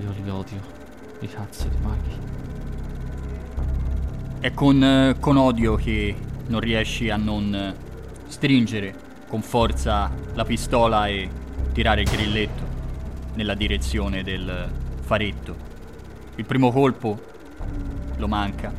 [0.01, 0.61] io li odio,
[1.21, 2.17] i cazzo di maghi.
[4.41, 6.15] È con, con odio che
[6.47, 7.75] non riesci a non
[8.27, 8.95] stringere
[9.29, 11.29] con forza la pistola e
[11.73, 12.63] tirare il grilletto
[13.35, 14.71] nella direzione del
[15.09, 15.57] faretto.
[16.35, 17.19] Il primo colpo
[18.19, 18.71] lo manca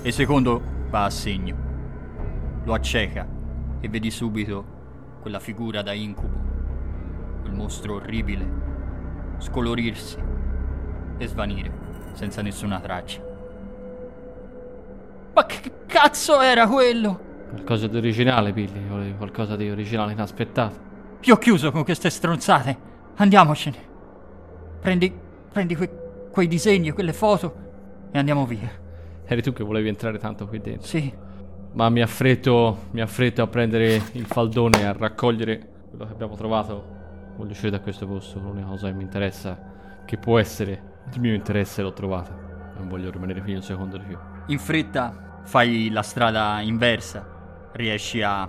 [0.00, 1.56] e il secondo va a segno.
[2.62, 3.26] Lo acceca
[3.80, 4.64] e vedi subito
[5.20, 6.38] quella figura da incubo,
[7.40, 8.48] quel mostro orribile,
[9.38, 10.16] scolorirsi
[11.18, 11.72] e svanire
[12.12, 13.20] senza nessuna traccia.
[15.34, 17.18] Ma che cazzo era quello?
[17.50, 18.86] Qualcosa di originale, Billy.
[18.86, 20.78] Volevi qualcosa di originale inaspettato.
[21.22, 22.78] Io ho chiuso con queste stronzate.
[23.16, 23.94] Andiamocene.
[24.80, 25.24] Prendi,
[25.56, 27.54] prendi que- quei disegni, quelle foto
[28.10, 28.70] e andiamo via.
[29.24, 30.86] Eri tu che volevi entrare tanto qui dentro.
[30.86, 31.10] Sì.
[31.72, 36.36] Ma mi affretto, mi affretto a prendere il faldone e a raccogliere quello che abbiamo
[36.36, 36.84] trovato.
[37.36, 38.38] Voglio uscire da questo posto.
[38.38, 39.58] L'unica cosa che mi interessa,
[40.04, 42.36] che può essere il mio interesse, l'ho trovata.
[42.76, 44.18] Non voglio rimanere qui un secondo di più.
[44.48, 47.26] In fretta fai la strada inversa.
[47.72, 48.46] Riesci a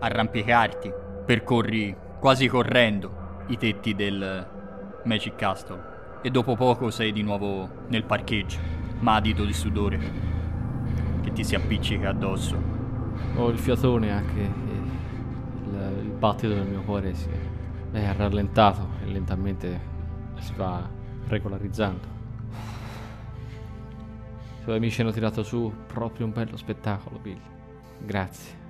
[0.00, 0.92] arrampicarti.
[1.24, 4.48] Percorri quasi correndo i tetti del
[5.04, 5.91] Magic Castle.
[6.24, 8.58] E dopo poco sei di nuovo nel parcheggio,
[9.00, 9.98] madito di sudore
[11.20, 12.56] che ti si appiccica addosso.
[13.36, 14.40] Ho il fiatone anche.
[14.40, 17.28] Il, il battito del mio cuore si
[17.90, 19.80] è rallentato e lentamente
[20.38, 20.88] si va
[21.26, 22.06] regolarizzando.
[24.60, 27.42] I tuoi amici hanno tirato su proprio un bello spettacolo, Billy.
[27.98, 28.60] Grazie.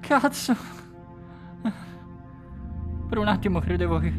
[0.00, 0.54] Cazzo!
[3.08, 4.12] Per un attimo credevo che,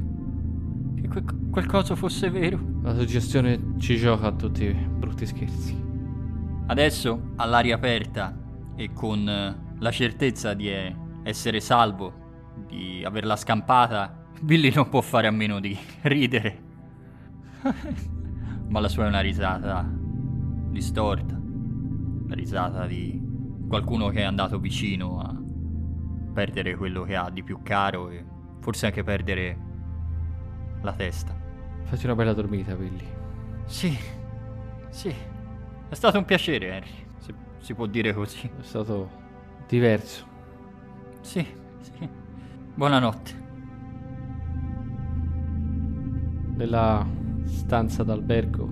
[1.52, 2.60] quel coso fosse vero.
[2.82, 5.82] La suggestione ci gioca a tutti i brutti scherzi.
[6.66, 8.36] Adesso, all'aria aperta
[8.76, 12.22] e con eh, la certezza di eh, essere salvo,
[12.68, 16.62] di averla scampata, Billy non può fare a meno di ridere.
[18.70, 19.88] Ma la sua è una risata
[20.70, 21.40] distorta.
[22.28, 23.22] La risata di
[23.68, 25.36] qualcuno che è andato vicino a
[26.34, 28.26] perdere quello che ha di più caro e
[28.60, 29.72] forse anche perdere
[30.84, 31.34] la testa.
[31.84, 33.08] Fatti una bella dormita, Billy.
[33.66, 33.98] Sì,
[34.90, 35.14] sì.
[35.90, 37.06] È stato un piacere, Henry.
[37.18, 38.48] Se si può dire così.
[38.48, 39.10] È stato
[39.68, 40.26] diverso.
[41.22, 41.46] Sì,
[41.80, 42.10] sì.
[42.76, 43.42] Buonanotte.
[46.56, 47.08] Nella
[47.46, 48.70] stanza d'albergo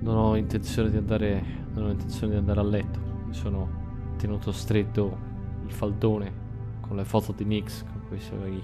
[0.00, 1.62] non ho intenzione di andare.
[1.72, 2.98] Non ho intenzione di andare a letto.
[3.26, 3.82] Mi sono
[4.16, 5.16] tenuto stretto
[5.64, 6.42] il faldone
[6.80, 8.62] con le foto di Nix, con quei suoi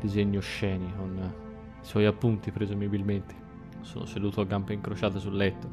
[0.00, 1.39] disegni osceni, con
[1.82, 3.34] i suoi appunti presumibilmente.
[3.80, 5.68] Sono seduto a gambe incrociate sul letto.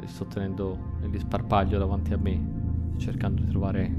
[0.00, 3.94] Li sto tenendo negli sparpaglio davanti a me, cercando di trovare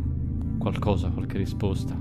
[0.57, 1.95] qualcosa, qualche risposta.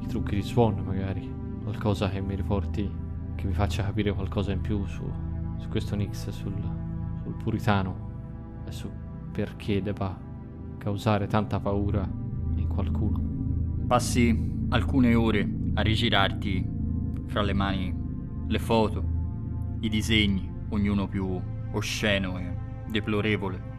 [0.00, 1.34] I trucchi di suono, magari.
[1.62, 2.88] Qualcosa che mi riporti,
[3.34, 5.02] che mi faccia capire qualcosa in più su,
[5.56, 6.54] su questo Nix, sul,
[7.22, 8.88] sul puritano e su
[9.32, 10.16] perché debba
[10.78, 12.08] causare tanta paura
[12.54, 13.20] in qualcuno.
[13.86, 16.64] Passi alcune ore a rigirarti
[17.26, 18.05] fra le mani
[18.48, 19.04] le foto,
[19.80, 21.40] i disegni, ognuno più
[21.72, 22.56] osceno e
[22.86, 23.74] deplorevole.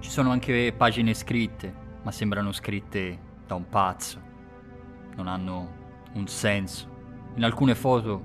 [0.00, 4.20] Ci sono anche pagine scritte, ma sembrano scritte da un pazzo.
[5.16, 5.76] Non hanno
[6.12, 6.96] un senso.
[7.34, 8.22] In alcune foto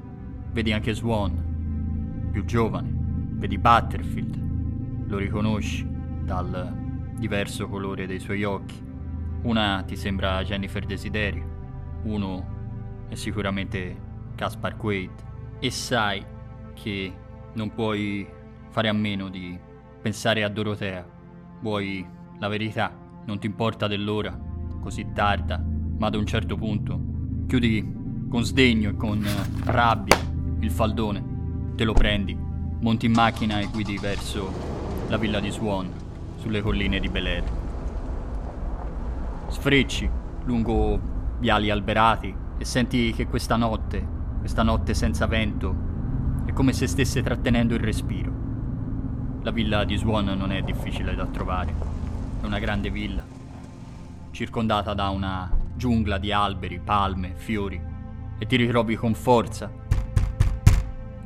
[0.52, 2.91] vedi anche Swan, più giovane.
[3.36, 5.86] Vedi Butterfield, lo riconosci
[6.23, 8.81] dal diverso colore dei suoi occhi.
[9.44, 13.96] Una ti sembra Jennifer Desiderio, uno è sicuramente
[14.35, 15.31] Caspar Quaid.
[15.63, 16.21] E sai
[16.73, 17.13] che
[17.53, 18.27] non puoi
[18.67, 19.57] fare a meno di
[20.01, 21.07] pensare a Dorotea.
[21.61, 22.05] Vuoi
[22.37, 22.93] la verità,
[23.23, 24.37] non ti importa dell'ora,
[24.81, 25.63] così tarda,
[25.97, 26.99] ma ad un certo punto
[27.47, 30.17] chiudi con sdegno e con eh, rabbia
[30.59, 31.23] il faldone,
[31.75, 34.51] te lo prendi, monti in macchina e guidi verso
[35.07, 35.89] la villa di Swan,
[36.39, 37.41] sulle colline di Bel.
[39.47, 40.09] Sfrecci
[40.43, 40.99] lungo
[41.39, 44.12] viali alberati e senti che questa notte,
[44.44, 45.73] questa notte senza vento,
[46.44, 48.29] è come se stesse trattenendo il respiro.
[49.41, 51.73] La villa di Swan non è difficile da trovare.
[52.41, 53.23] È una grande villa,
[54.31, 57.81] circondata da una giungla di alberi, palme, fiori,
[58.37, 59.71] e ti ritrovi con forza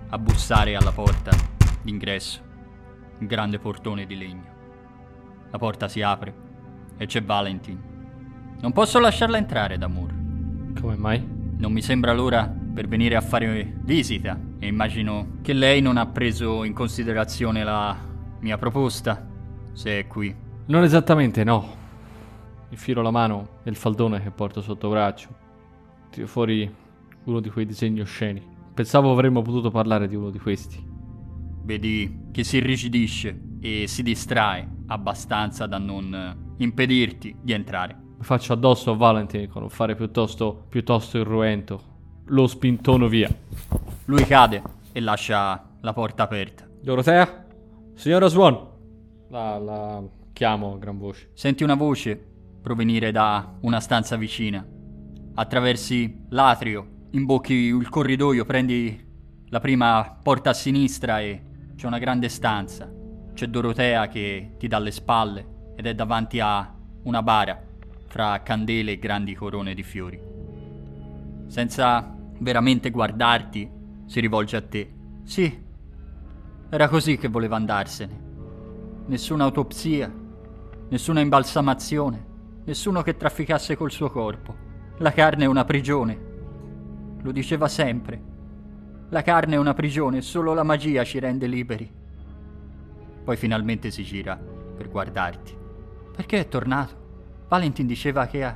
[0.10, 1.32] a bussare alla porta
[1.82, 2.40] d'ingresso,
[3.18, 4.54] un grande portone di legno.
[5.50, 6.36] La porta si apre
[6.98, 7.80] e c'è Valentine.
[8.62, 10.14] Non posso lasciarla entrare, Damour.
[10.80, 11.28] Come mai?
[11.58, 16.06] Non mi sembra l'ora per venire a fare visita e immagino che lei non ha
[16.06, 17.98] preso in considerazione la
[18.42, 19.28] mia proposta
[19.74, 20.36] se è qui.
[20.68, 21.76] Non esattamente, no.
[22.70, 25.30] Infilo la mano nel faldone che porto sotto braccio.
[26.12, 26.72] Tiro fuori
[27.24, 28.46] uno di quei disegni osceni.
[28.76, 30.80] Pensavo avremmo potuto parlare di uno di questi.
[31.64, 38.00] Vedi che si irrigidisce e si distrae abbastanza da non impedirti di entrare.
[38.20, 41.96] Mi faccio addosso a Valentin con un fare piuttosto, piuttosto irruento.
[42.30, 43.34] Lo spintono via.
[44.06, 44.62] Lui cade
[44.92, 46.68] e lascia la porta aperta.
[46.82, 47.46] Dorotea?
[47.94, 48.68] Signora Swan?
[49.30, 50.04] La, la
[50.34, 51.30] chiamo a gran voce.
[51.34, 52.22] Senti una voce
[52.62, 54.66] provenire da una stanza vicina.
[55.36, 59.06] Attraversi l'atrio, imbocchi il corridoio, prendi
[59.48, 61.42] la prima porta a sinistra e
[61.78, 62.92] c'è una grande stanza.
[63.34, 67.58] C'è Dorotea che ti dà le spalle ed è davanti a una bara
[68.08, 70.20] fra candele e grandi corone di fiori.
[71.48, 73.70] Senza veramente guardarti,
[74.06, 74.94] si rivolge a te.
[75.24, 75.66] Sì,
[76.70, 78.26] era così che voleva andarsene.
[79.06, 80.14] Nessuna autopsia,
[80.90, 82.26] nessuna imbalsamazione,
[82.66, 84.56] nessuno che trafficasse col suo corpo.
[84.98, 86.20] La carne è una prigione.
[87.22, 88.22] Lo diceva sempre.
[89.10, 91.90] La carne è una prigione, solo la magia ci rende liberi.
[93.24, 95.56] Poi finalmente si gira per guardarti.
[96.16, 97.46] Perché è tornato?
[97.48, 98.56] Valentin diceva che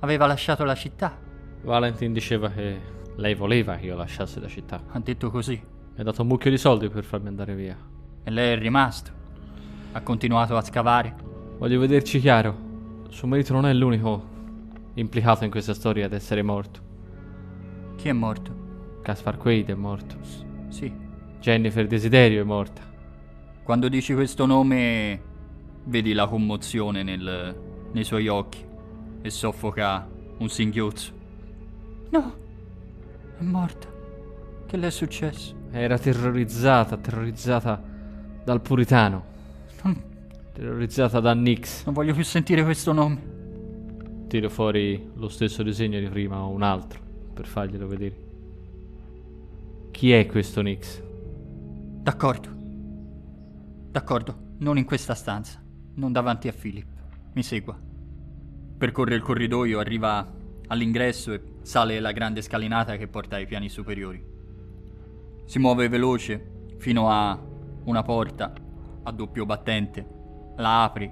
[0.00, 1.18] aveva lasciato la città.
[1.62, 2.80] Valentin diceva che
[3.16, 4.82] lei voleva che io lasciassi la città.
[4.90, 5.60] Ha detto così.
[5.94, 7.76] Mi ha dato un mucchio di soldi per farmi andare via.
[8.24, 9.10] E lei è rimasto.
[9.92, 11.14] Ha continuato a scavare.
[11.58, 12.70] Voglio vederci chiaro.
[13.08, 14.30] Suo marito non è l'unico
[14.94, 16.80] implicato in questa storia ad essere morto.
[17.96, 19.00] Chi è morto?
[19.02, 20.16] Caspar Quaid è morto.
[20.68, 20.92] Sì.
[21.40, 22.82] Jennifer Desiderio è morta.
[23.62, 25.20] Quando dici questo nome,
[25.84, 27.56] vedi la commozione nel-
[27.92, 28.64] nei suoi occhi
[29.20, 30.08] e soffoca
[30.38, 31.12] un singhiozzo.
[32.10, 32.34] No,
[33.38, 33.88] è morta.
[34.66, 35.54] Che le è successo?
[35.70, 37.82] Era terrorizzata, terrorizzata
[38.44, 39.24] dal puritano.
[39.82, 40.02] Non,
[40.52, 41.84] Terrorizzata da Nix.
[41.84, 43.30] non voglio più sentire questo nome.
[44.28, 47.00] Tiro fuori lo stesso disegno di prima o un altro
[47.32, 48.16] per farglielo vedere.
[49.90, 51.02] Chi è questo Nix?
[52.02, 52.48] D'accordo.
[53.90, 55.62] D'accordo, non in questa stanza,
[55.94, 56.86] non davanti a Philip.
[57.34, 57.78] Mi segua.
[58.78, 60.26] Percorre il corridoio, arriva
[60.72, 64.24] all'ingresso e sale la grande scalinata che porta ai piani superiori.
[65.44, 67.38] Si muove veloce fino a
[67.84, 68.52] una porta
[69.02, 70.06] a doppio battente.
[70.56, 71.10] La apri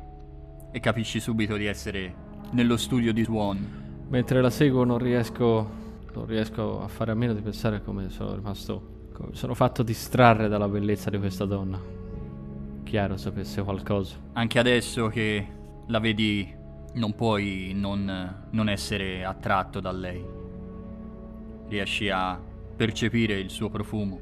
[0.72, 2.14] e capisci subito di essere
[2.52, 4.04] nello studio di Swan.
[4.08, 5.70] Mentre la seguo non riesco,
[6.14, 9.82] non riesco a fare a meno di pensare a come sono rimasto, come sono fatto
[9.82, 11.78] distrarre dalla bellezza di questa donna.
[12.82, 14.16] Chiaro sapesse qualcosa.
[14.32, 15.46] Anche adesso che
[15.86, 16.56] la vedi,
[16.92, 20.24] non puoi non, non essere attratto da lei.
[21.68, 22.40] Riesci a
[22.76, 24.20] percepire il suo profumo.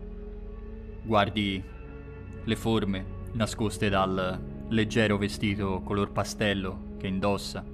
[1.03, 1.63] Guardi
[2.45, 7.65] le forme nascoste dal leggero vestito color pastello che indossa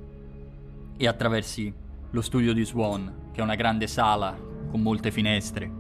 [0.97, 1.73] e attraversi
[2.11, 4.37] lo studio di Swan, che è una grande sala
[4.71, 5.71] con molte finestre.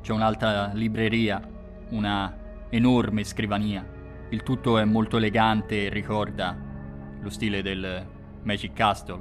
[0.00, 1.40] C'è un'altra libreria,
[1.90, 2.36] una
[2.70, 3.86] enorme scrivania.
[4.30, 6.56] Il tutto è molto elegante e ricorda
[7.20, 8.14] lo stile del
[8.46, 9.20] Magic Castle,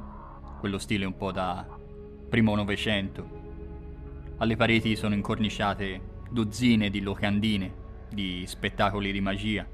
[0.60, 1.66] quello stile un po' da
[2.30, 3.28] primo Novecento.
[4.38, 6.00] Alle pareti sono incorniciate
[6.30, 7.74] dozzine di locandine,
[8.08, 9.66] di spettacoli di magia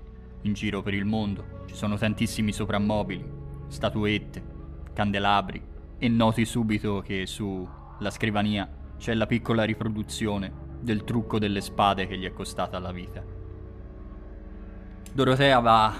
[0.43, 1.66] in giro per il mondo.
[1.66, 3.30] Ci sono tantissimi soprammobili,
[3.68, 4.41] statuette,
[4.93, 5.62] candelabri
[5.97, 10.49] e noti subito che sulla scrivania c'è la piccola riproduzione
[10.80, 13.22] del trucco delle spade che gli è costata la vita.
[15.12, 15.93] Dorotea va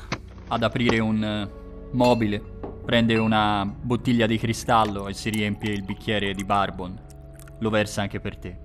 [0.48, 1.50] ad aprire un eh,
[1.92, 2.51] mobile,
[2.84, 7.00] prende una bottiglia di cristallo e si riempie il bicchiere di barbon.
[7.60, 8.58] Lo versa anche per te.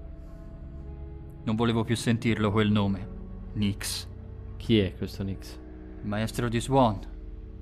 [1.45, 3.07] Non volevo più sentirlo quel nome.
[3.53, 4.09] Nix.
[4.57, 5.59] Chi è questo Nix?
[6.03, 6.99] Il maestro di Swan,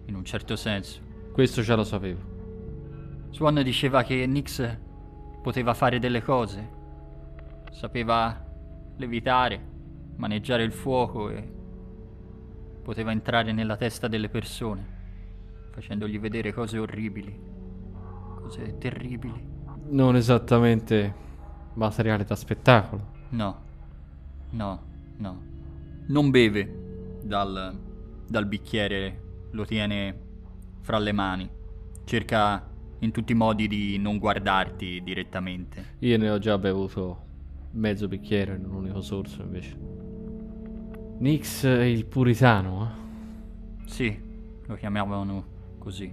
[0.07, 1.00] in un certo senso.
[1.32, 2.32] Questo già lo sapevo.
[3.30, 4.78] Swan diceva che Nix
[5.42, 6.70] poteva fare delle cose.
[7.72, 8.42] Sapeva
[8.96, 9.61] levitare,
[10.16, 11.52] maneggiare il fuoco e
[12.82, 15.03] poteva entrare nella testa delle persone,
[15.75, 17.37] facendogli vedere cose orribili,
[18.37, 19.53] cose terribili.
[19.89, 21.12] Non esattamente
[21.75, 23.12] materiale da spettacolo.
[23.31, 23.61] No,
[24.51, 24.83] no,
[25.16, 25.43] no.
[26.07, 27.77] Non beve dal,
[28.25, 30.16] dal bicchiere, lo tiene
[30.81, 31.51] fra le mani.
[32.05, 32.70] Cerca
[33.01, 35.97] in tutti i modi di non guardarti direttamente.
[35.99, 37.22] Io ne ho già bevuto
[37.72, 39.77] mezzo bicchiere in un unico sorso invece.
[41.18, 43.89] Nix è il puritano, eh?
[43.89, 44.16] Sì,
[44.66, 45.53] lo chiamavano
[45.85, 46.12] così.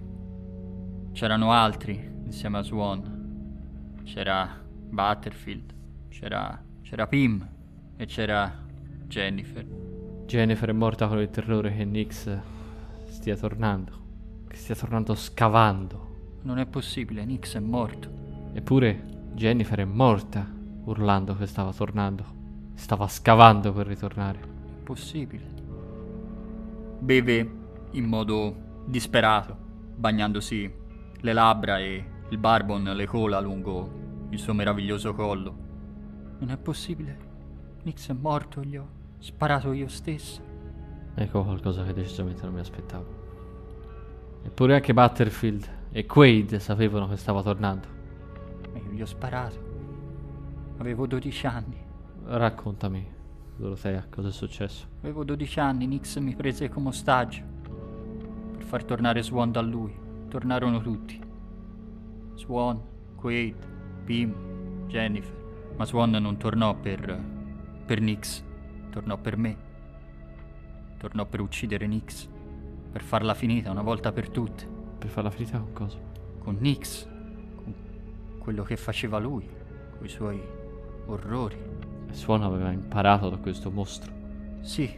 [1.12, 4.00] C'erano altri insieme a Swan.
[4.04, 4.60] C'era
[4.90, 5.74] Butterfield,
[6.08, 7.48] c'era, c'era Pim
[7.96, 8.64] e c'era
[9.06, 9.64] Jennifer.
[10.26, 12.38] Jennifer è morta con il terrore che Nix
[13.06, 14.00] stia tornando.
[14.46, 16.40] Che stia tornando scavando.
[16.42, 18.10] Non è possibile, Nix è morto.
[18.52, 20.46] Eppure Jennifer è morta,
[20.84, 22.24] urlando che stava tornando.
[22.74, 24.38] Stava scavando per ritornare.
[24.40, 25.44] È possibile.
[26.98, 27.60] Beve
[27.92, 29.56] in modo disperato,
[29.96, 30.74] bagnandosi
[31.20, 35.54] le labbra e il barbon le cola lungo il suo meraviglioso collo.
[36.38, 37.30] Non è possibile.
[37.82, 40.40] Nix è morto, gli ho sparato io stesso.
[41.14, 43.20] Ecco qualcosa che decisamente non mi aspettavo.
[44.42, 47.86] Eppure anche Butterfield e Quaid sapevano che stava tornando.
[48.72, 49.70] E io gli ho sparato.
[50.78, 51.76] Avevo 12 anni.
[52.24, 53.06] Raccontami,
[53.56, 54.86] Dorothea, cosa è successo?
[55.00, 57.51] Avevo 12 anni, Nix mi prese come ostaggio.
[58.72, 59.94] Far tornare Swan da lui.
[60.30, 61.20] Tornarono tutti.
[62.36, 62.80] Swan,
[63.16, 63.54] Quaid,
[64.02, 65.74] Pim, Jennifer.
[65.76, 67.22] Ma Swan non tornò per...
[67.84, 68.42] per Nix.
[68.88, 69.56] Tornò per me.
[70.96, 72.26] Tornò per uccidere Nix.
[72.90, 74.66] Per farla finita una volta per tutte.
[74.96, 75.98] Per farla finita con cosa?
[76.38, 77.06] Con Nix.
[77.54, 77.74] Con
[78.38, 79.46] quello che faceva lui.
[79.98, 80.40] Con i suoi
[81.08, 81.58] orrori.
[82.08, 84.10] E Swan aveva imparato da questo mostro.
[84.62, 84.90] Sì.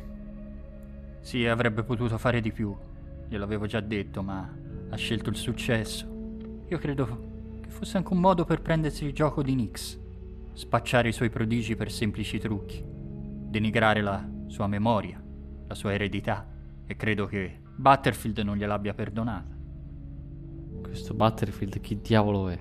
[1.19, 2.93] Sì, avrebbe potuto fare di più.
[3.29, 4.49] Gliel'avevo già detto, ma
[4.91, 6.07] ha scelto il successo.
[6.69, 7.05] Io credo
[7.63, 9.99] che fosse anche un modo per prendersi il gioco di Nix.
[10.53, 12.83] Spacciare i suoi prodigi per semplici trucchi.
[12.85, 15.23] Denigrare la sua memoria,
[15.67, 16.49] la sua eredità.
[16.87, 19.53] E credo che Butterfield non gliel'abbia perdonata.
[20.83, 22.59] Questo Butterfield chi diavolo è?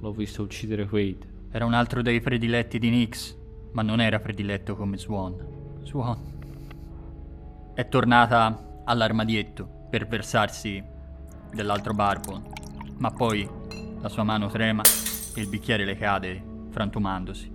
[0.00, 1.26] L'ho visto uccidere Quaid.
[1.50, 3.36] Era un altro dei prediletti di Nix,
[3.72, 5.36] ma non era prediletto come Swan.
[5.82, 6.18] Swan.
[7.74, 10.82] È tornata all'armadietto per versarsi
[11.52, 12.46] dell'altro barbon,
[12.98, 13.48] ma poi
[14.00, 14.82] la sua mano trema
[15.34, 17.50] e il bicchiere le cade frantumandosi.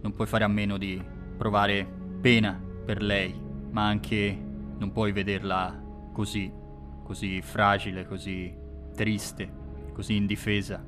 [0.00, 1.02] Non puoi fare a meno di
[1.36, 1.86] provare
[2.20, 3.34] pena per lei,
[3.70, 4.46] ma anche
[4.78, 5.76] non puoi vederla
[6.12, 6.50] così,
[7.02, 8.54] così fragile, così
[8.94, 9.50] triste,
[9.92, 10.82] così indifesa.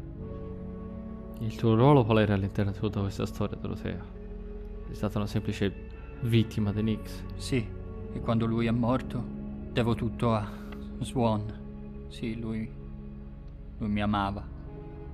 [1.40, 4.04] Il tuo ruolo qual era all'interno di tutta questa storia, Dorothea?
[4.86, 5.88] Sei stata una semplice
[6.20, 7.24] vittima di Nix.
[7.36, 7.66] Sì,
[8.12, 9.22] e quando lui è morto,
[9.72, 10.59] devo tutto a
[11.00, 12.06] Swan.
[12.08, 12.70] Sì, lui.
[13.78, 14.46] lui mi amava,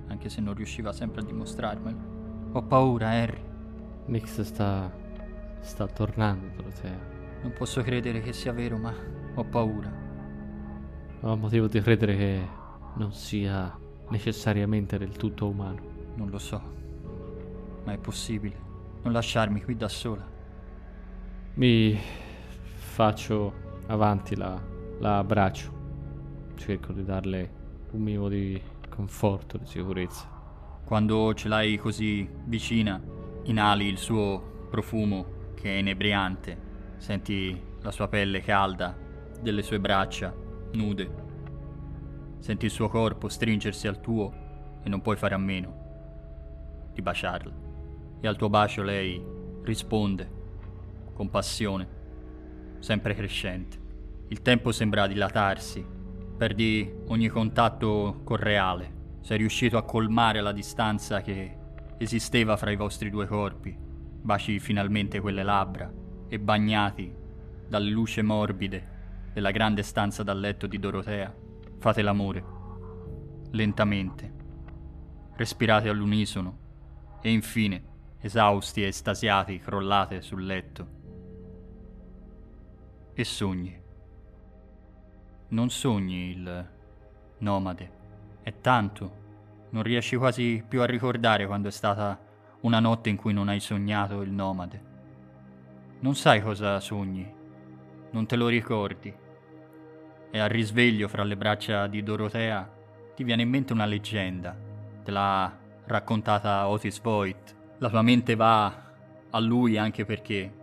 [0.07, 2.15] anche se non riusciva sempre a dimostrarmelo.
[2.53, 3.41] Ho paura, Harry.
[4.05, 4.91] Nix sta.
[5.61, 6.99] sta tornando, Dorothea.
[7.41, 8.93] Non posso credere che sia vero, ma
[9.35, 9.91] ho paura.
[11.21, 12.47] Ho motivo di credere che
[12.95, 13.77] non sia
[14.09, 15.79] necessariamente del tutto umano.
[16.15, 16.61] Non lo so,
[17.83, 18.55] ma è possibile.
[19.03, 20.25] Non lasciarmi qui da sola.
[21.55, 21.97] Mi
[22.75, 23.53] faccio
[23.87, 24.59] avanti, la,
[24.99, 25.76] la abbraccio.
[26.57, 27.49] Cerco di darle
[27.91, 30.27] un minimo di conforto, di sicurezza.
[30.83, 33.01] Quando ce l'hai così vicina,
[33.43, 36.65] inali il suo profumo che è inebriante.
[36.97, 38.97] Senti la sua pelle calda,
[39.39, 40.33] delle sue braccia
[40.73, 41.09] nude.
[42.39, 44.33] Senti il suo corpo stringersi al tuo
[44.83, 47.53] e non puoi fare a meno di baciarla.
[48.19, 49.23] E al tuo bacio lei
[49.61, 50.29] risponde
[51.13, 51.87] con passione,
[52.79, 53.77] sempre crescente.
[54.29, 55.95] Il tempo sembra dilatarsi,
[56.37, 58.95] perdi ogni contatto col reale.
[59.21, 61.57] Sei riuscito a colmare la distanza che
[61.97, 63.75] esisteva fra i vostri due corpi.
[63.75, 65.91] Baci finalmente quelle labbra
[66.29, 67.13] e bagnati
[67.67, 68.95] dalle luci morbide
[69.33, 71.33] della grande stanza da letto di Dorotea,
[71.79, 72.43] fate l'amore.
[73.51, 74.33] Lentamente.
[75.35, 76.65] Respirate all'unisono
[77.21, 77.83] e infine,
[78.19, 80.87] esausti e estasiati, crollate sul letto.
[83.13, 83.85] E sogni.
[85.49, 86.69] Non sogni il
[87.37, 87.91] nomade.
[88.43, 89.25] È tanto.
[89.69, 92.19] Non riesci quasi più a ricordare quando è stata
[92.61, 94.83] una notte in cui non hai sognato il nomade.
[96.01, 97.33] Non sai cosa sogni.
[98.11, 99.13] Non te lo ricordi.
[100.29, 102.69] E al risveglio fra le braccia di Dorotea
[103.15, 104.53] ti viene in mente una leggenda.
[105.01, 105.49] Te la
[105.85, 107.55] raccontata Otis Voigt.
[107.77, 108.65] La tua mente va
[109.29, 110.53] a lui anche perché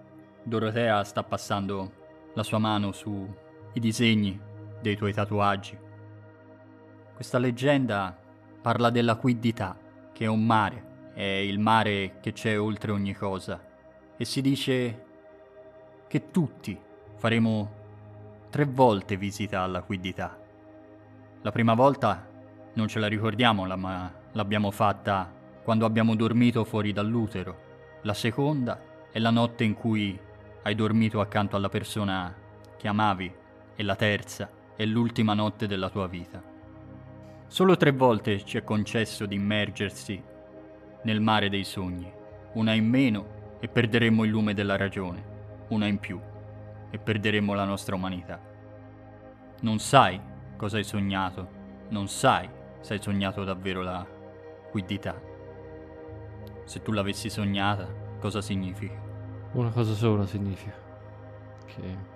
[0.43, 3.32] Dorotea sta passando la sua mano sui
[3.72, 4.53] disegni
[4.85, 5.78] dei tuoi tatuaggi.
[7.14, 8.14] Questa leggenda
[8.61, 9.78] parla della quiddità,
[10.12, 13.59] che è un mare, è il mare che c'è oltre ogni cosa,
[14.14, 15.05] e si dice
[16.07, 16.78] che tutti
[17.16, 17.82] faremo
[18.51, 20.39] tre volte visita alla quiddità.
[21.41, 22.28] La prima volta
[22.74, 25.32] non ce la ricordiamo, ma l'abbiamo fatta
[25.62, 27.62] quando abbiamo dormito fuori dall'utero.
[28.03, 28.78] La seconda
[29.11, 30.18] è la notte in cui
[30.62, 32.35] hai dormito accanto alla persona
[32.76, 33.43] che amavi.
[33.76, 36.42] E la terza è l'ultima notte della tua vita.
[37.46, 40.22] Solo tre volte ci è concesso di immergersi
[41.02, 42.10] nel mare dei sogni.
[42.54, 45.32] Una in meno e perderemmo il lume della ragione.
[45.68, 46.20] Una in più
[46.90, 48.40] e perderemmo la nostra umanità.
[49.60, 50.20] non sai
[50.56, 51.48] cosa hai sognato,
[51.88, 52.48] non sai
[52.80, 54.06] se hai sognato davvero la
[54.70, 55.18] quiddità.
[56.64, 57.86] Se tu l'avessi sognata,
[58.20, 59.00] cosa significa?
[59.52, 60.76] Una cosa sola significa
[61.66, 62.12] che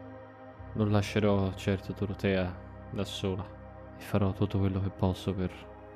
[0.74, 2.54] non lascerò certo Dorotea
[2.90, 3.44] da sola
[3.98, 5.50] e farò tutto quello che posso per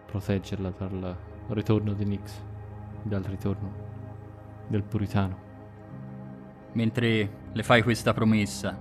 [0.07, 1.16] proteggerla dal
[1.49, 2.33] ritorno di Nix,
[3.03, 3.73] dal ritorno
[4.66, 5.51] del puritano.
[6.73, 8.79] Mentre le fai questa promessa,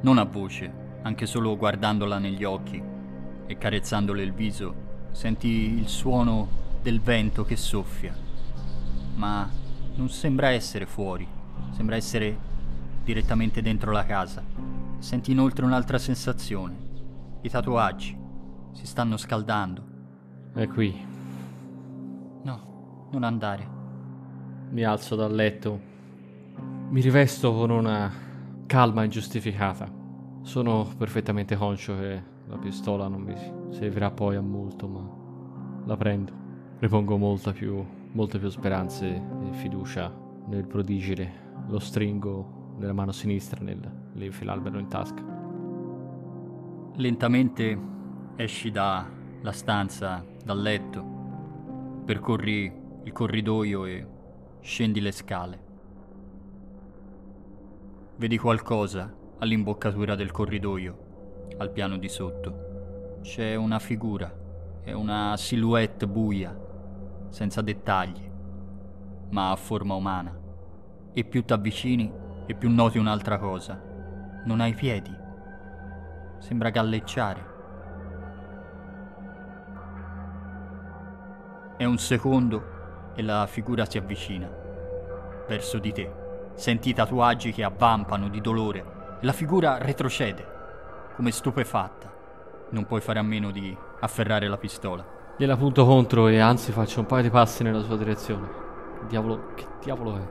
[0.00, 2.82] non a voce, anche solo guardandola negli occhi
[3.46, 4.74] e carezzandole il viso,
[5.12, 6.48] senti il suono
[6.82, 8.14] del vento che soffia,
[9.14, 9.48] ma
[9.94, 11.26] non sembra essere fuori,
[11.70, 12.36] sembra essere
[13.04, 14.77] direttamente dentro la casa.
[14.98, 16.76] Senti inoltre un'altra sensazione.
[17.42, 18.18] I tatuaggi
[18.72, 19.82] si stanno scaldando.
[20.52, 21.06] È qui.
[22.42, 23.76] No, non andare.
[24.70, 25.88] Mi alzo dal letto
[26.90, 28.10] mi rivesto con una
[28.66, 29.90] calma ingiustificata.
[30.42, 33.34] Sono perfettamente conscio che la pistola non mi
[33.70, 36.32] servirà poi a molto, ma la prendo.
[36.78, 40.10] Ripongo molta più, molte più speranze e fiducia
[40.46, 41.46] nel prodigere.
[41.68, 43.62] Lo stringo nella mano sinistra
[44.18, 45.22] nell'infilarmelo in tasca.
[46.96, 47.78] Lentamente
[48.36, 51.04] esci dalla stanza, dal letto,
[52.04, 52.72] percorri
[53.04, 54.06] il corridoio e
[54.60, 55.66] scendi le scale.
[58.16, 61.06] Vedi qualcosa all'imboccatura del corridoio,
[61.58, 63.20] al piano di sotto.
[63.22, 64.32] C'è una figura,
[64.82, 66.66] è una silhouette buia,
[67.28, 68.28] senza dettagli,
[69.30, 70.36] ma a forma umana.
[71.12, 72.12] E più t'avvicini
[72.46, 73.87] e più noti un'altra cosa.
[74.48, 75.14] Non hai piedi.
[76.38, 77.46] Sembra galleggiare.
[81.76, 84.48] È un secondo e la figura si avvicina,
[85.46, 86.10] verso di te.
[86.54, 90.46] Senti i tatuaggi che avvampano di dolore la figura retrocede,
[91.14, 92.10] come stupefatta.
[92.70, 95.04] Non puoi fare a meno di afferrare la pistola.
[95.36, 98.48] Gliela punto contro e anzi faccio un paio di passi nella sua direzione.
[99.08, 100.26] Diavolo, che diavolo è?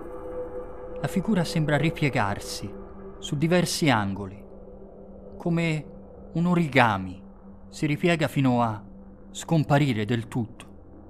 [1.01, 2.85] La figura sembra ripiegarsi
[3.19, 4.43] su diversi angoli,
[5.37, 5.85] come
[6.33, 7.23] un origami.
[7.69, 8.81] Si ripiega fino a
[9.31, 10.65] scomparire del tutto.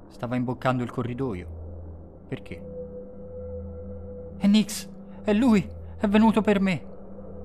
[0.09, 2.25] Stava imboccando il corridoio.
[2.27, 2.75] Perché?
[4.37, 4.89] È Nix!
[5.23, 5.67] È lui!
[5.97, 6.85] È venuto per me!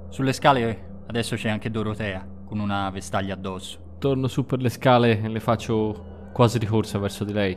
[0.09, 3.97] Sulle scale adesso c'è anche Dorotea, con una vestaglia addosso.
[3.99, 7.57] Torno su per le scale e le faccio quasi di corsa verso di lei.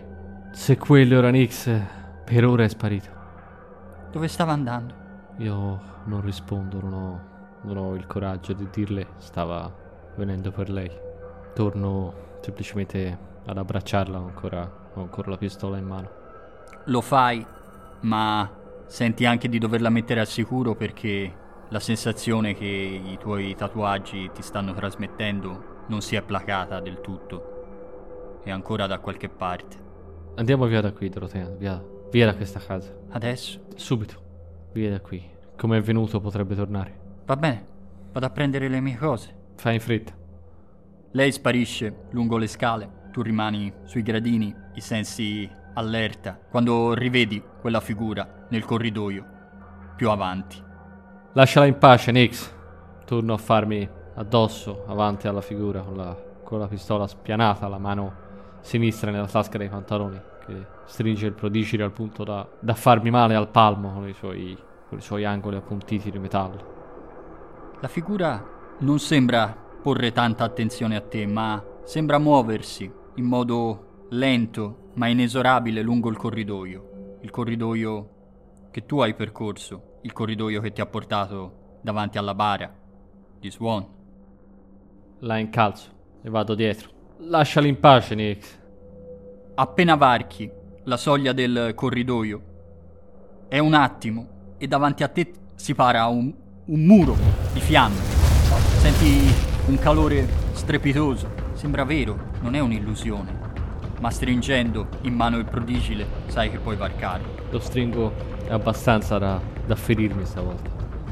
[0.51, 1.69] Se quello era Nix,
[2.23, 3.09] per ora è sparito.
[4.11, 5.03] Dove stava andando?
[5.37, 7.21] Io non rispondo, non ho,
[7.61, 9.71] non ho il coraggio di dirle stava
[10.15, 10.91] venendo per lei.
[11.53, 16.09] Torno semplicemente ad abbracciarla, ancora, ho ancora la pistola in mano.
[16.85, 17.45] Lo fai,
[18.01, 24.29] ma Senti anche di doverla mettere al sicuro perché la sensazione che i tuoi tatuaggi
[24.31, 28.41] ti stanno trasmettendo non si è placata del tutto.
[28.43, 29.83] È ancora da qualche parte.
[30.35, 31.49] Andiamo via da qui, Dorotea.
[31.57, 32.95] Via, via da questa casa.
[33.09, 33.65] Adesso?
[33.75, 34.24] Subito.
[34.75, 35.23] Via da qui.
[35.55, 36.99] Come è venuto potrebbe tornare.
[37.25, 37.65] Va bene.
[38.11, 39.33] Vado a prendere le mie cose.
[39.55, 40.13] Fai in fretta.
[41.11, 43.03] Lei sparisce lungo le scale.
[43.13, 49.25] Tu rimani sui gradini, i sensi allerta, quando rivedi quella figura nel corridoio,
[49.95, 50.61] più avanti.
[51.31, 52.53] Lasciala in pace, Nix.
[53.05, 58.13] Torno a farmi addosso, avanti alla figura, con la, con la pistola spianata, la mano
[58.59, 63.35] sinistra nella tasca dei pantaloni, che stringe il prodigere al punto da, da farmi male
[63.35, 66.73] al palmo con i, suoi, con i suoi angoli appuntiti di metallo.
[67.79, 68.43] La figura
[68.79, 75.81] non sembra porre tanta attenzione a te, ma sembra muoversi in modo lento ma inesorabile
[75.81, 78.09] lungo il corridoio, il corridoio
[78.71, 82.73] che tu hai percorso, il corridoio che ti ha portato davanti alla bara
[83.39, 83.85] di Swan.
[85.19, 85.89] La incalzo
[86.21, 86.89] e vado dietro.
[87.19, 88.63] Lasciali in pace, Nick.
[89.57, 90.51] Appena varchi
[90.83, 92.41] la soglia del corridoio,
[93.47, 94.27] è un attimo
[94.57, 96.33] e davanti a te si para un,
[96.65, 97.15] un muro
[97.53, 98.01] di fiamme.
[98.79, 99.33] Senti
[99.67, 103.43] un calore strepitoso, sembra vero, non è un'illusione
[104.01, 107.23] ma stringendo in mano il prodigile sai che puoi varcare.
[107.49, 108.13] Lo stringo
[108.49, 110.69] abbastanza da, da ferirmi stavolta.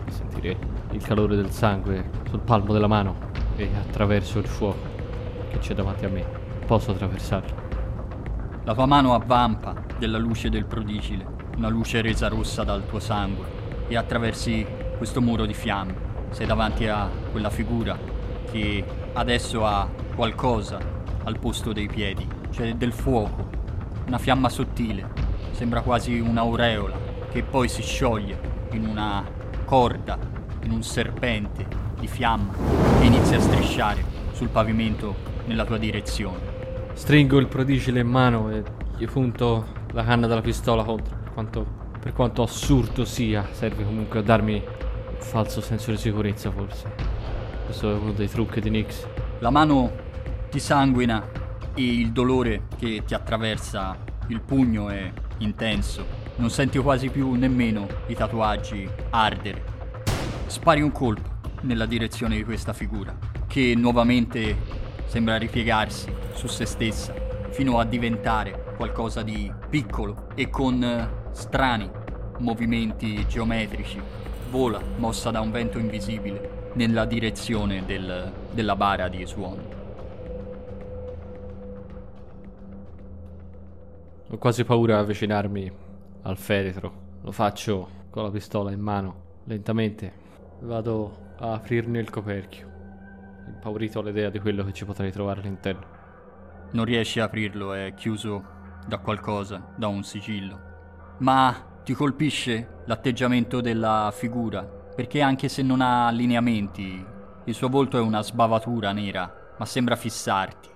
[0.09, 0.57] Sentire
[0.91, 3.15] il calore del sangue sul palmo della mano
[3.55, 4.91] e attraverso il fuoco
[5.49, 6.25] che c'è davanti a me.
[6.65, 7.62] Posso attraversarlo.
[8.65, 13.45] La tua mano avvampa della luce del prodigile, una luce resa rossa dal tuo sangue,
[13.89, 16.11] e attraversi questo muro di fiamme.
[16.29, 17.99] Sei davanti a quella figura
[18.49, 19.85] che adesso ha
[20.15, 20.79] qualcosa
[21.25, 23.49] al posto dei piedi c'è del fuoco,
[24.07, 25.09] una fiamma sottile,
[25.51, 26.97] sembra quasi un'aureola
[27.31, 29.25] che poi si scioglie in una
[29.65, 30.17] corda,
[30.61, 31.67] in un serpente
[31.99, 32.53] di fiamma
[32.97, 35.15] che inizia a strisciare sul pavimento
[35.47, 36.52] nella tua direzione.
[36.93, 38.63] Stringo il prodigile in mano e
[38.97, 41.21] gli punto la canna della pistola contro.
[41.33, 41.65] Quanto,
[41.99, 46.91] per quanto assurdo sia, serve comunque a darmi un falso senso di sicurezza, forse.
[47.65, 49.05] Questo è uno dei trucchi di Nix.
[49.39, 49.91] La mano
[50.49, 51.27] ti sanguina
[51.73, 56.05] e il dolore che ti attraversa il pugno è intenso.
[56.35, 59.63] Non senti quasi più nemmeno i tatuaggi ardere.
[60.45, 61.29] Spari un colpo
[61.61, 63.17] nella direzione di questa figura,
[63.47, 64.55] che nuovamente
[65.13, 67.13] sembra ripiegarsi su se stessa,
[67.49, 71.87] fino a diventare qualcosa di piccolo e con eh, strani
[72.39, 74.01] movimenti geometrici.
[74.49, 79.57] Vola, mossa da un vento invisibile, nella direzione del- della bara di Swan.
[84.31, 85.71] Ho quasi paura di avvicinarmi
[86.23, 86.91] al feretro.
[87.21, 90.11] Lo faccio con la pistola in mano, lentamente.
[90.61, 92.71] Vado a aprirne il coperchio,
[93.47, 96.01] impaurito all'idea di quello che ci potrei trovare all'interno.
[96.71, 98.43] Non riesci a aprirlo, è chiuso
[98.87, 100.71] da qualcosa, da un sigillo.
[101.19, 107.05] Ma ti colpisce l'atteggiamento della figura, perché anche se non ha lineamenti,
[107.45, 110.69] il suo volto è una sbavatura nera, ma sembra fissarti.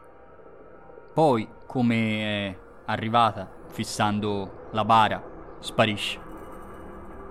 [1.14, 5.24] Poi, come è arrivata, fissando la bara,
[5.60, 6.20] sparisce.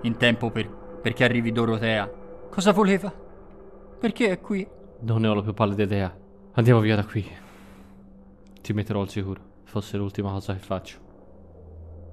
[0.01, 0.69] In tempo per-
[1.01, 2.09] perché arrivi Dorotea.
[2.49, 3.13] Cosa voleva?
[3.99, 4.67] Perché è qui?
[4.99, 6.17] Non ne ho la più pallida idea.
[6.53, 7.23] Andiamo via da qui.
[8.61, 9.39] Ti metterò al sicuro.
[9.65, 10.97] Fosse l'ultima cosa che faccio.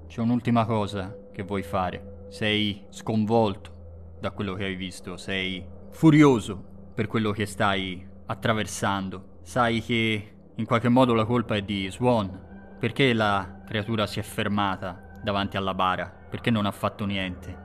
[0.06, 2.26] C'è un'ultima cosa che vuoi fare.
[2.28, 6.62] Sei sconvolto da quello che hai visto, sei furioso
[6.94, 9.38] per quello che stai attraversando.
[9.42, 12.76] Sai che in qualche modo la colpa è di Swan.
[12.78, 16.12] Perché la creatura si è fermata davanti alla bara?
[16.28, 17.56] Perché non ha fatto niente?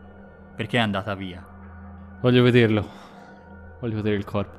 [0.55, 1.45] Perché è andata via?
[2.22, 2.88] Voglio vederlo.
[3.82, 4.59] Voglio vedere il corpo.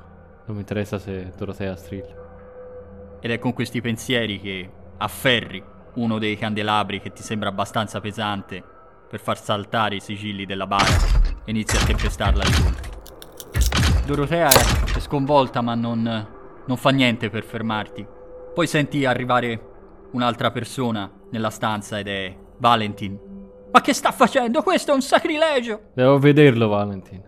[0.51, 3.19] Non mi interessa se Dorotea strilla.
[3.21, 5.63] Ed è con questi pensieri che afferri
[5.95, 8.61] uno dei candelabri che ti sembra abbastanza pesante
[9.09, 10.91] per far saltare i sigilli della bara
[11.45, 12.89] e inizi a tempestarla di colpi.
[14.05, 16.03] Dorotea è è sconvolta ma non,
[16.67, 18.05] non fa niente per fermarti.
[18.53, 23.17] Poi senti arrivare un'altra persona nella stanza ed è Valentin.
[23.71, 24.63] Ma che sta facendo?
[24.63, 25.91] Questo è un sacrilegio!
[25.95, 27.23] Devo vederlo, Valentin.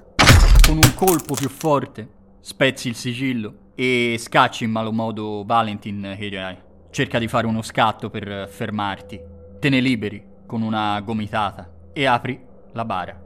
[0.66, 6.62] con un colpo più forte spezzi il sigillo e scacci in malo modo Valentin eh,
[6.90, 9.20] cerca di fare uno scatto per fermarti.
[9.61, 12.38] Te ne liberi con una gomitata e apri
[12.72, 13.18] la bara.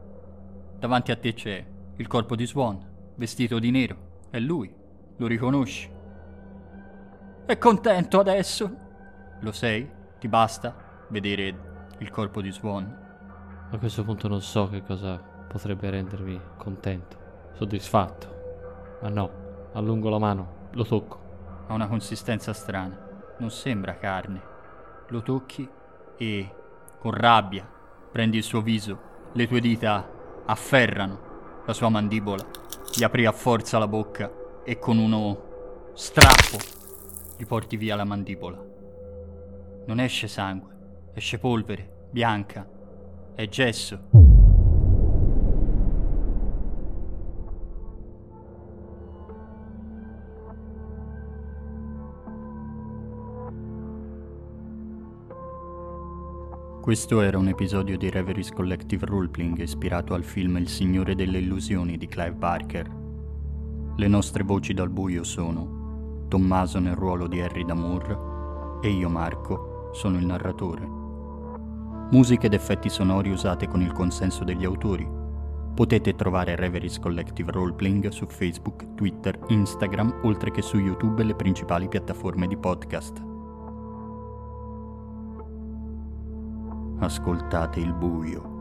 [0.79, 1.65] Davanti a te c'è
[1.97, 2.79] il corpo di Swan,
[3.15, 4.25] vestito di nero.
[4.31, 4.73] È lui,
[5.17, 5.91] lo riconosci.
[7.47, 8.71] È contento adesso?
[9.41, 9.89] Lo sei?
[10.19, 13.05] Ti basta vedere il corpo di Swan?
[13.71, 18.36] A questo punto non so che cosa potrebbe rendermi contento, soddisfatto.
[19.01, 19.31] Ma no,
[19.73, 21.19] allungo la mano, lo tocco.
[21.67, 22.99] Ha una consistenza strana.
[23.39, 24.41] Non sembra carne.
[25.09, 25.69] Lo tocchi
[26.17, 26.55] e,
[26.99, 27.69] con rabbia,
[28.11, 28.99] prendi il suo viso.
[29.33, 30.09] Le tue dita
[30.47, 32.45] afferrano la sua mandibola.
[32.95, 34.31] Gli apri a forza la bocca
[34.65, 36.59] e con uno strappo
[37.37, 38.65] gli porti via la mandibola.
[39.87, 42.67] Non esce sangue, esce polvere, bianca.
[43.35, 44.16] È gesso.
[56.87, 61.97] Questo era un episodio di Reveries Collective Roleplaying ispirato al film Il Signore delle Illusioni
[61.97, 62.89] di Clive Barker.
[63.97, 69.91] Le nostre voci dal buio sono Tommaso nel ruolo di Harry Damour e io Marco
[69.95, 70.89] sono il narratore.
[72.13, 75.11] Musiche ed effetti sonori usate con il consenso degli autori.
[75.75, 81.35] Potete trovare Reveries Collective Roleplaying su Facebook, Twitter, Instagram, oltre che su YouTube e le
[81.35, 83.35] principali piattaforme di podcast.
[86.99, 88.56] Ascoltate il buio.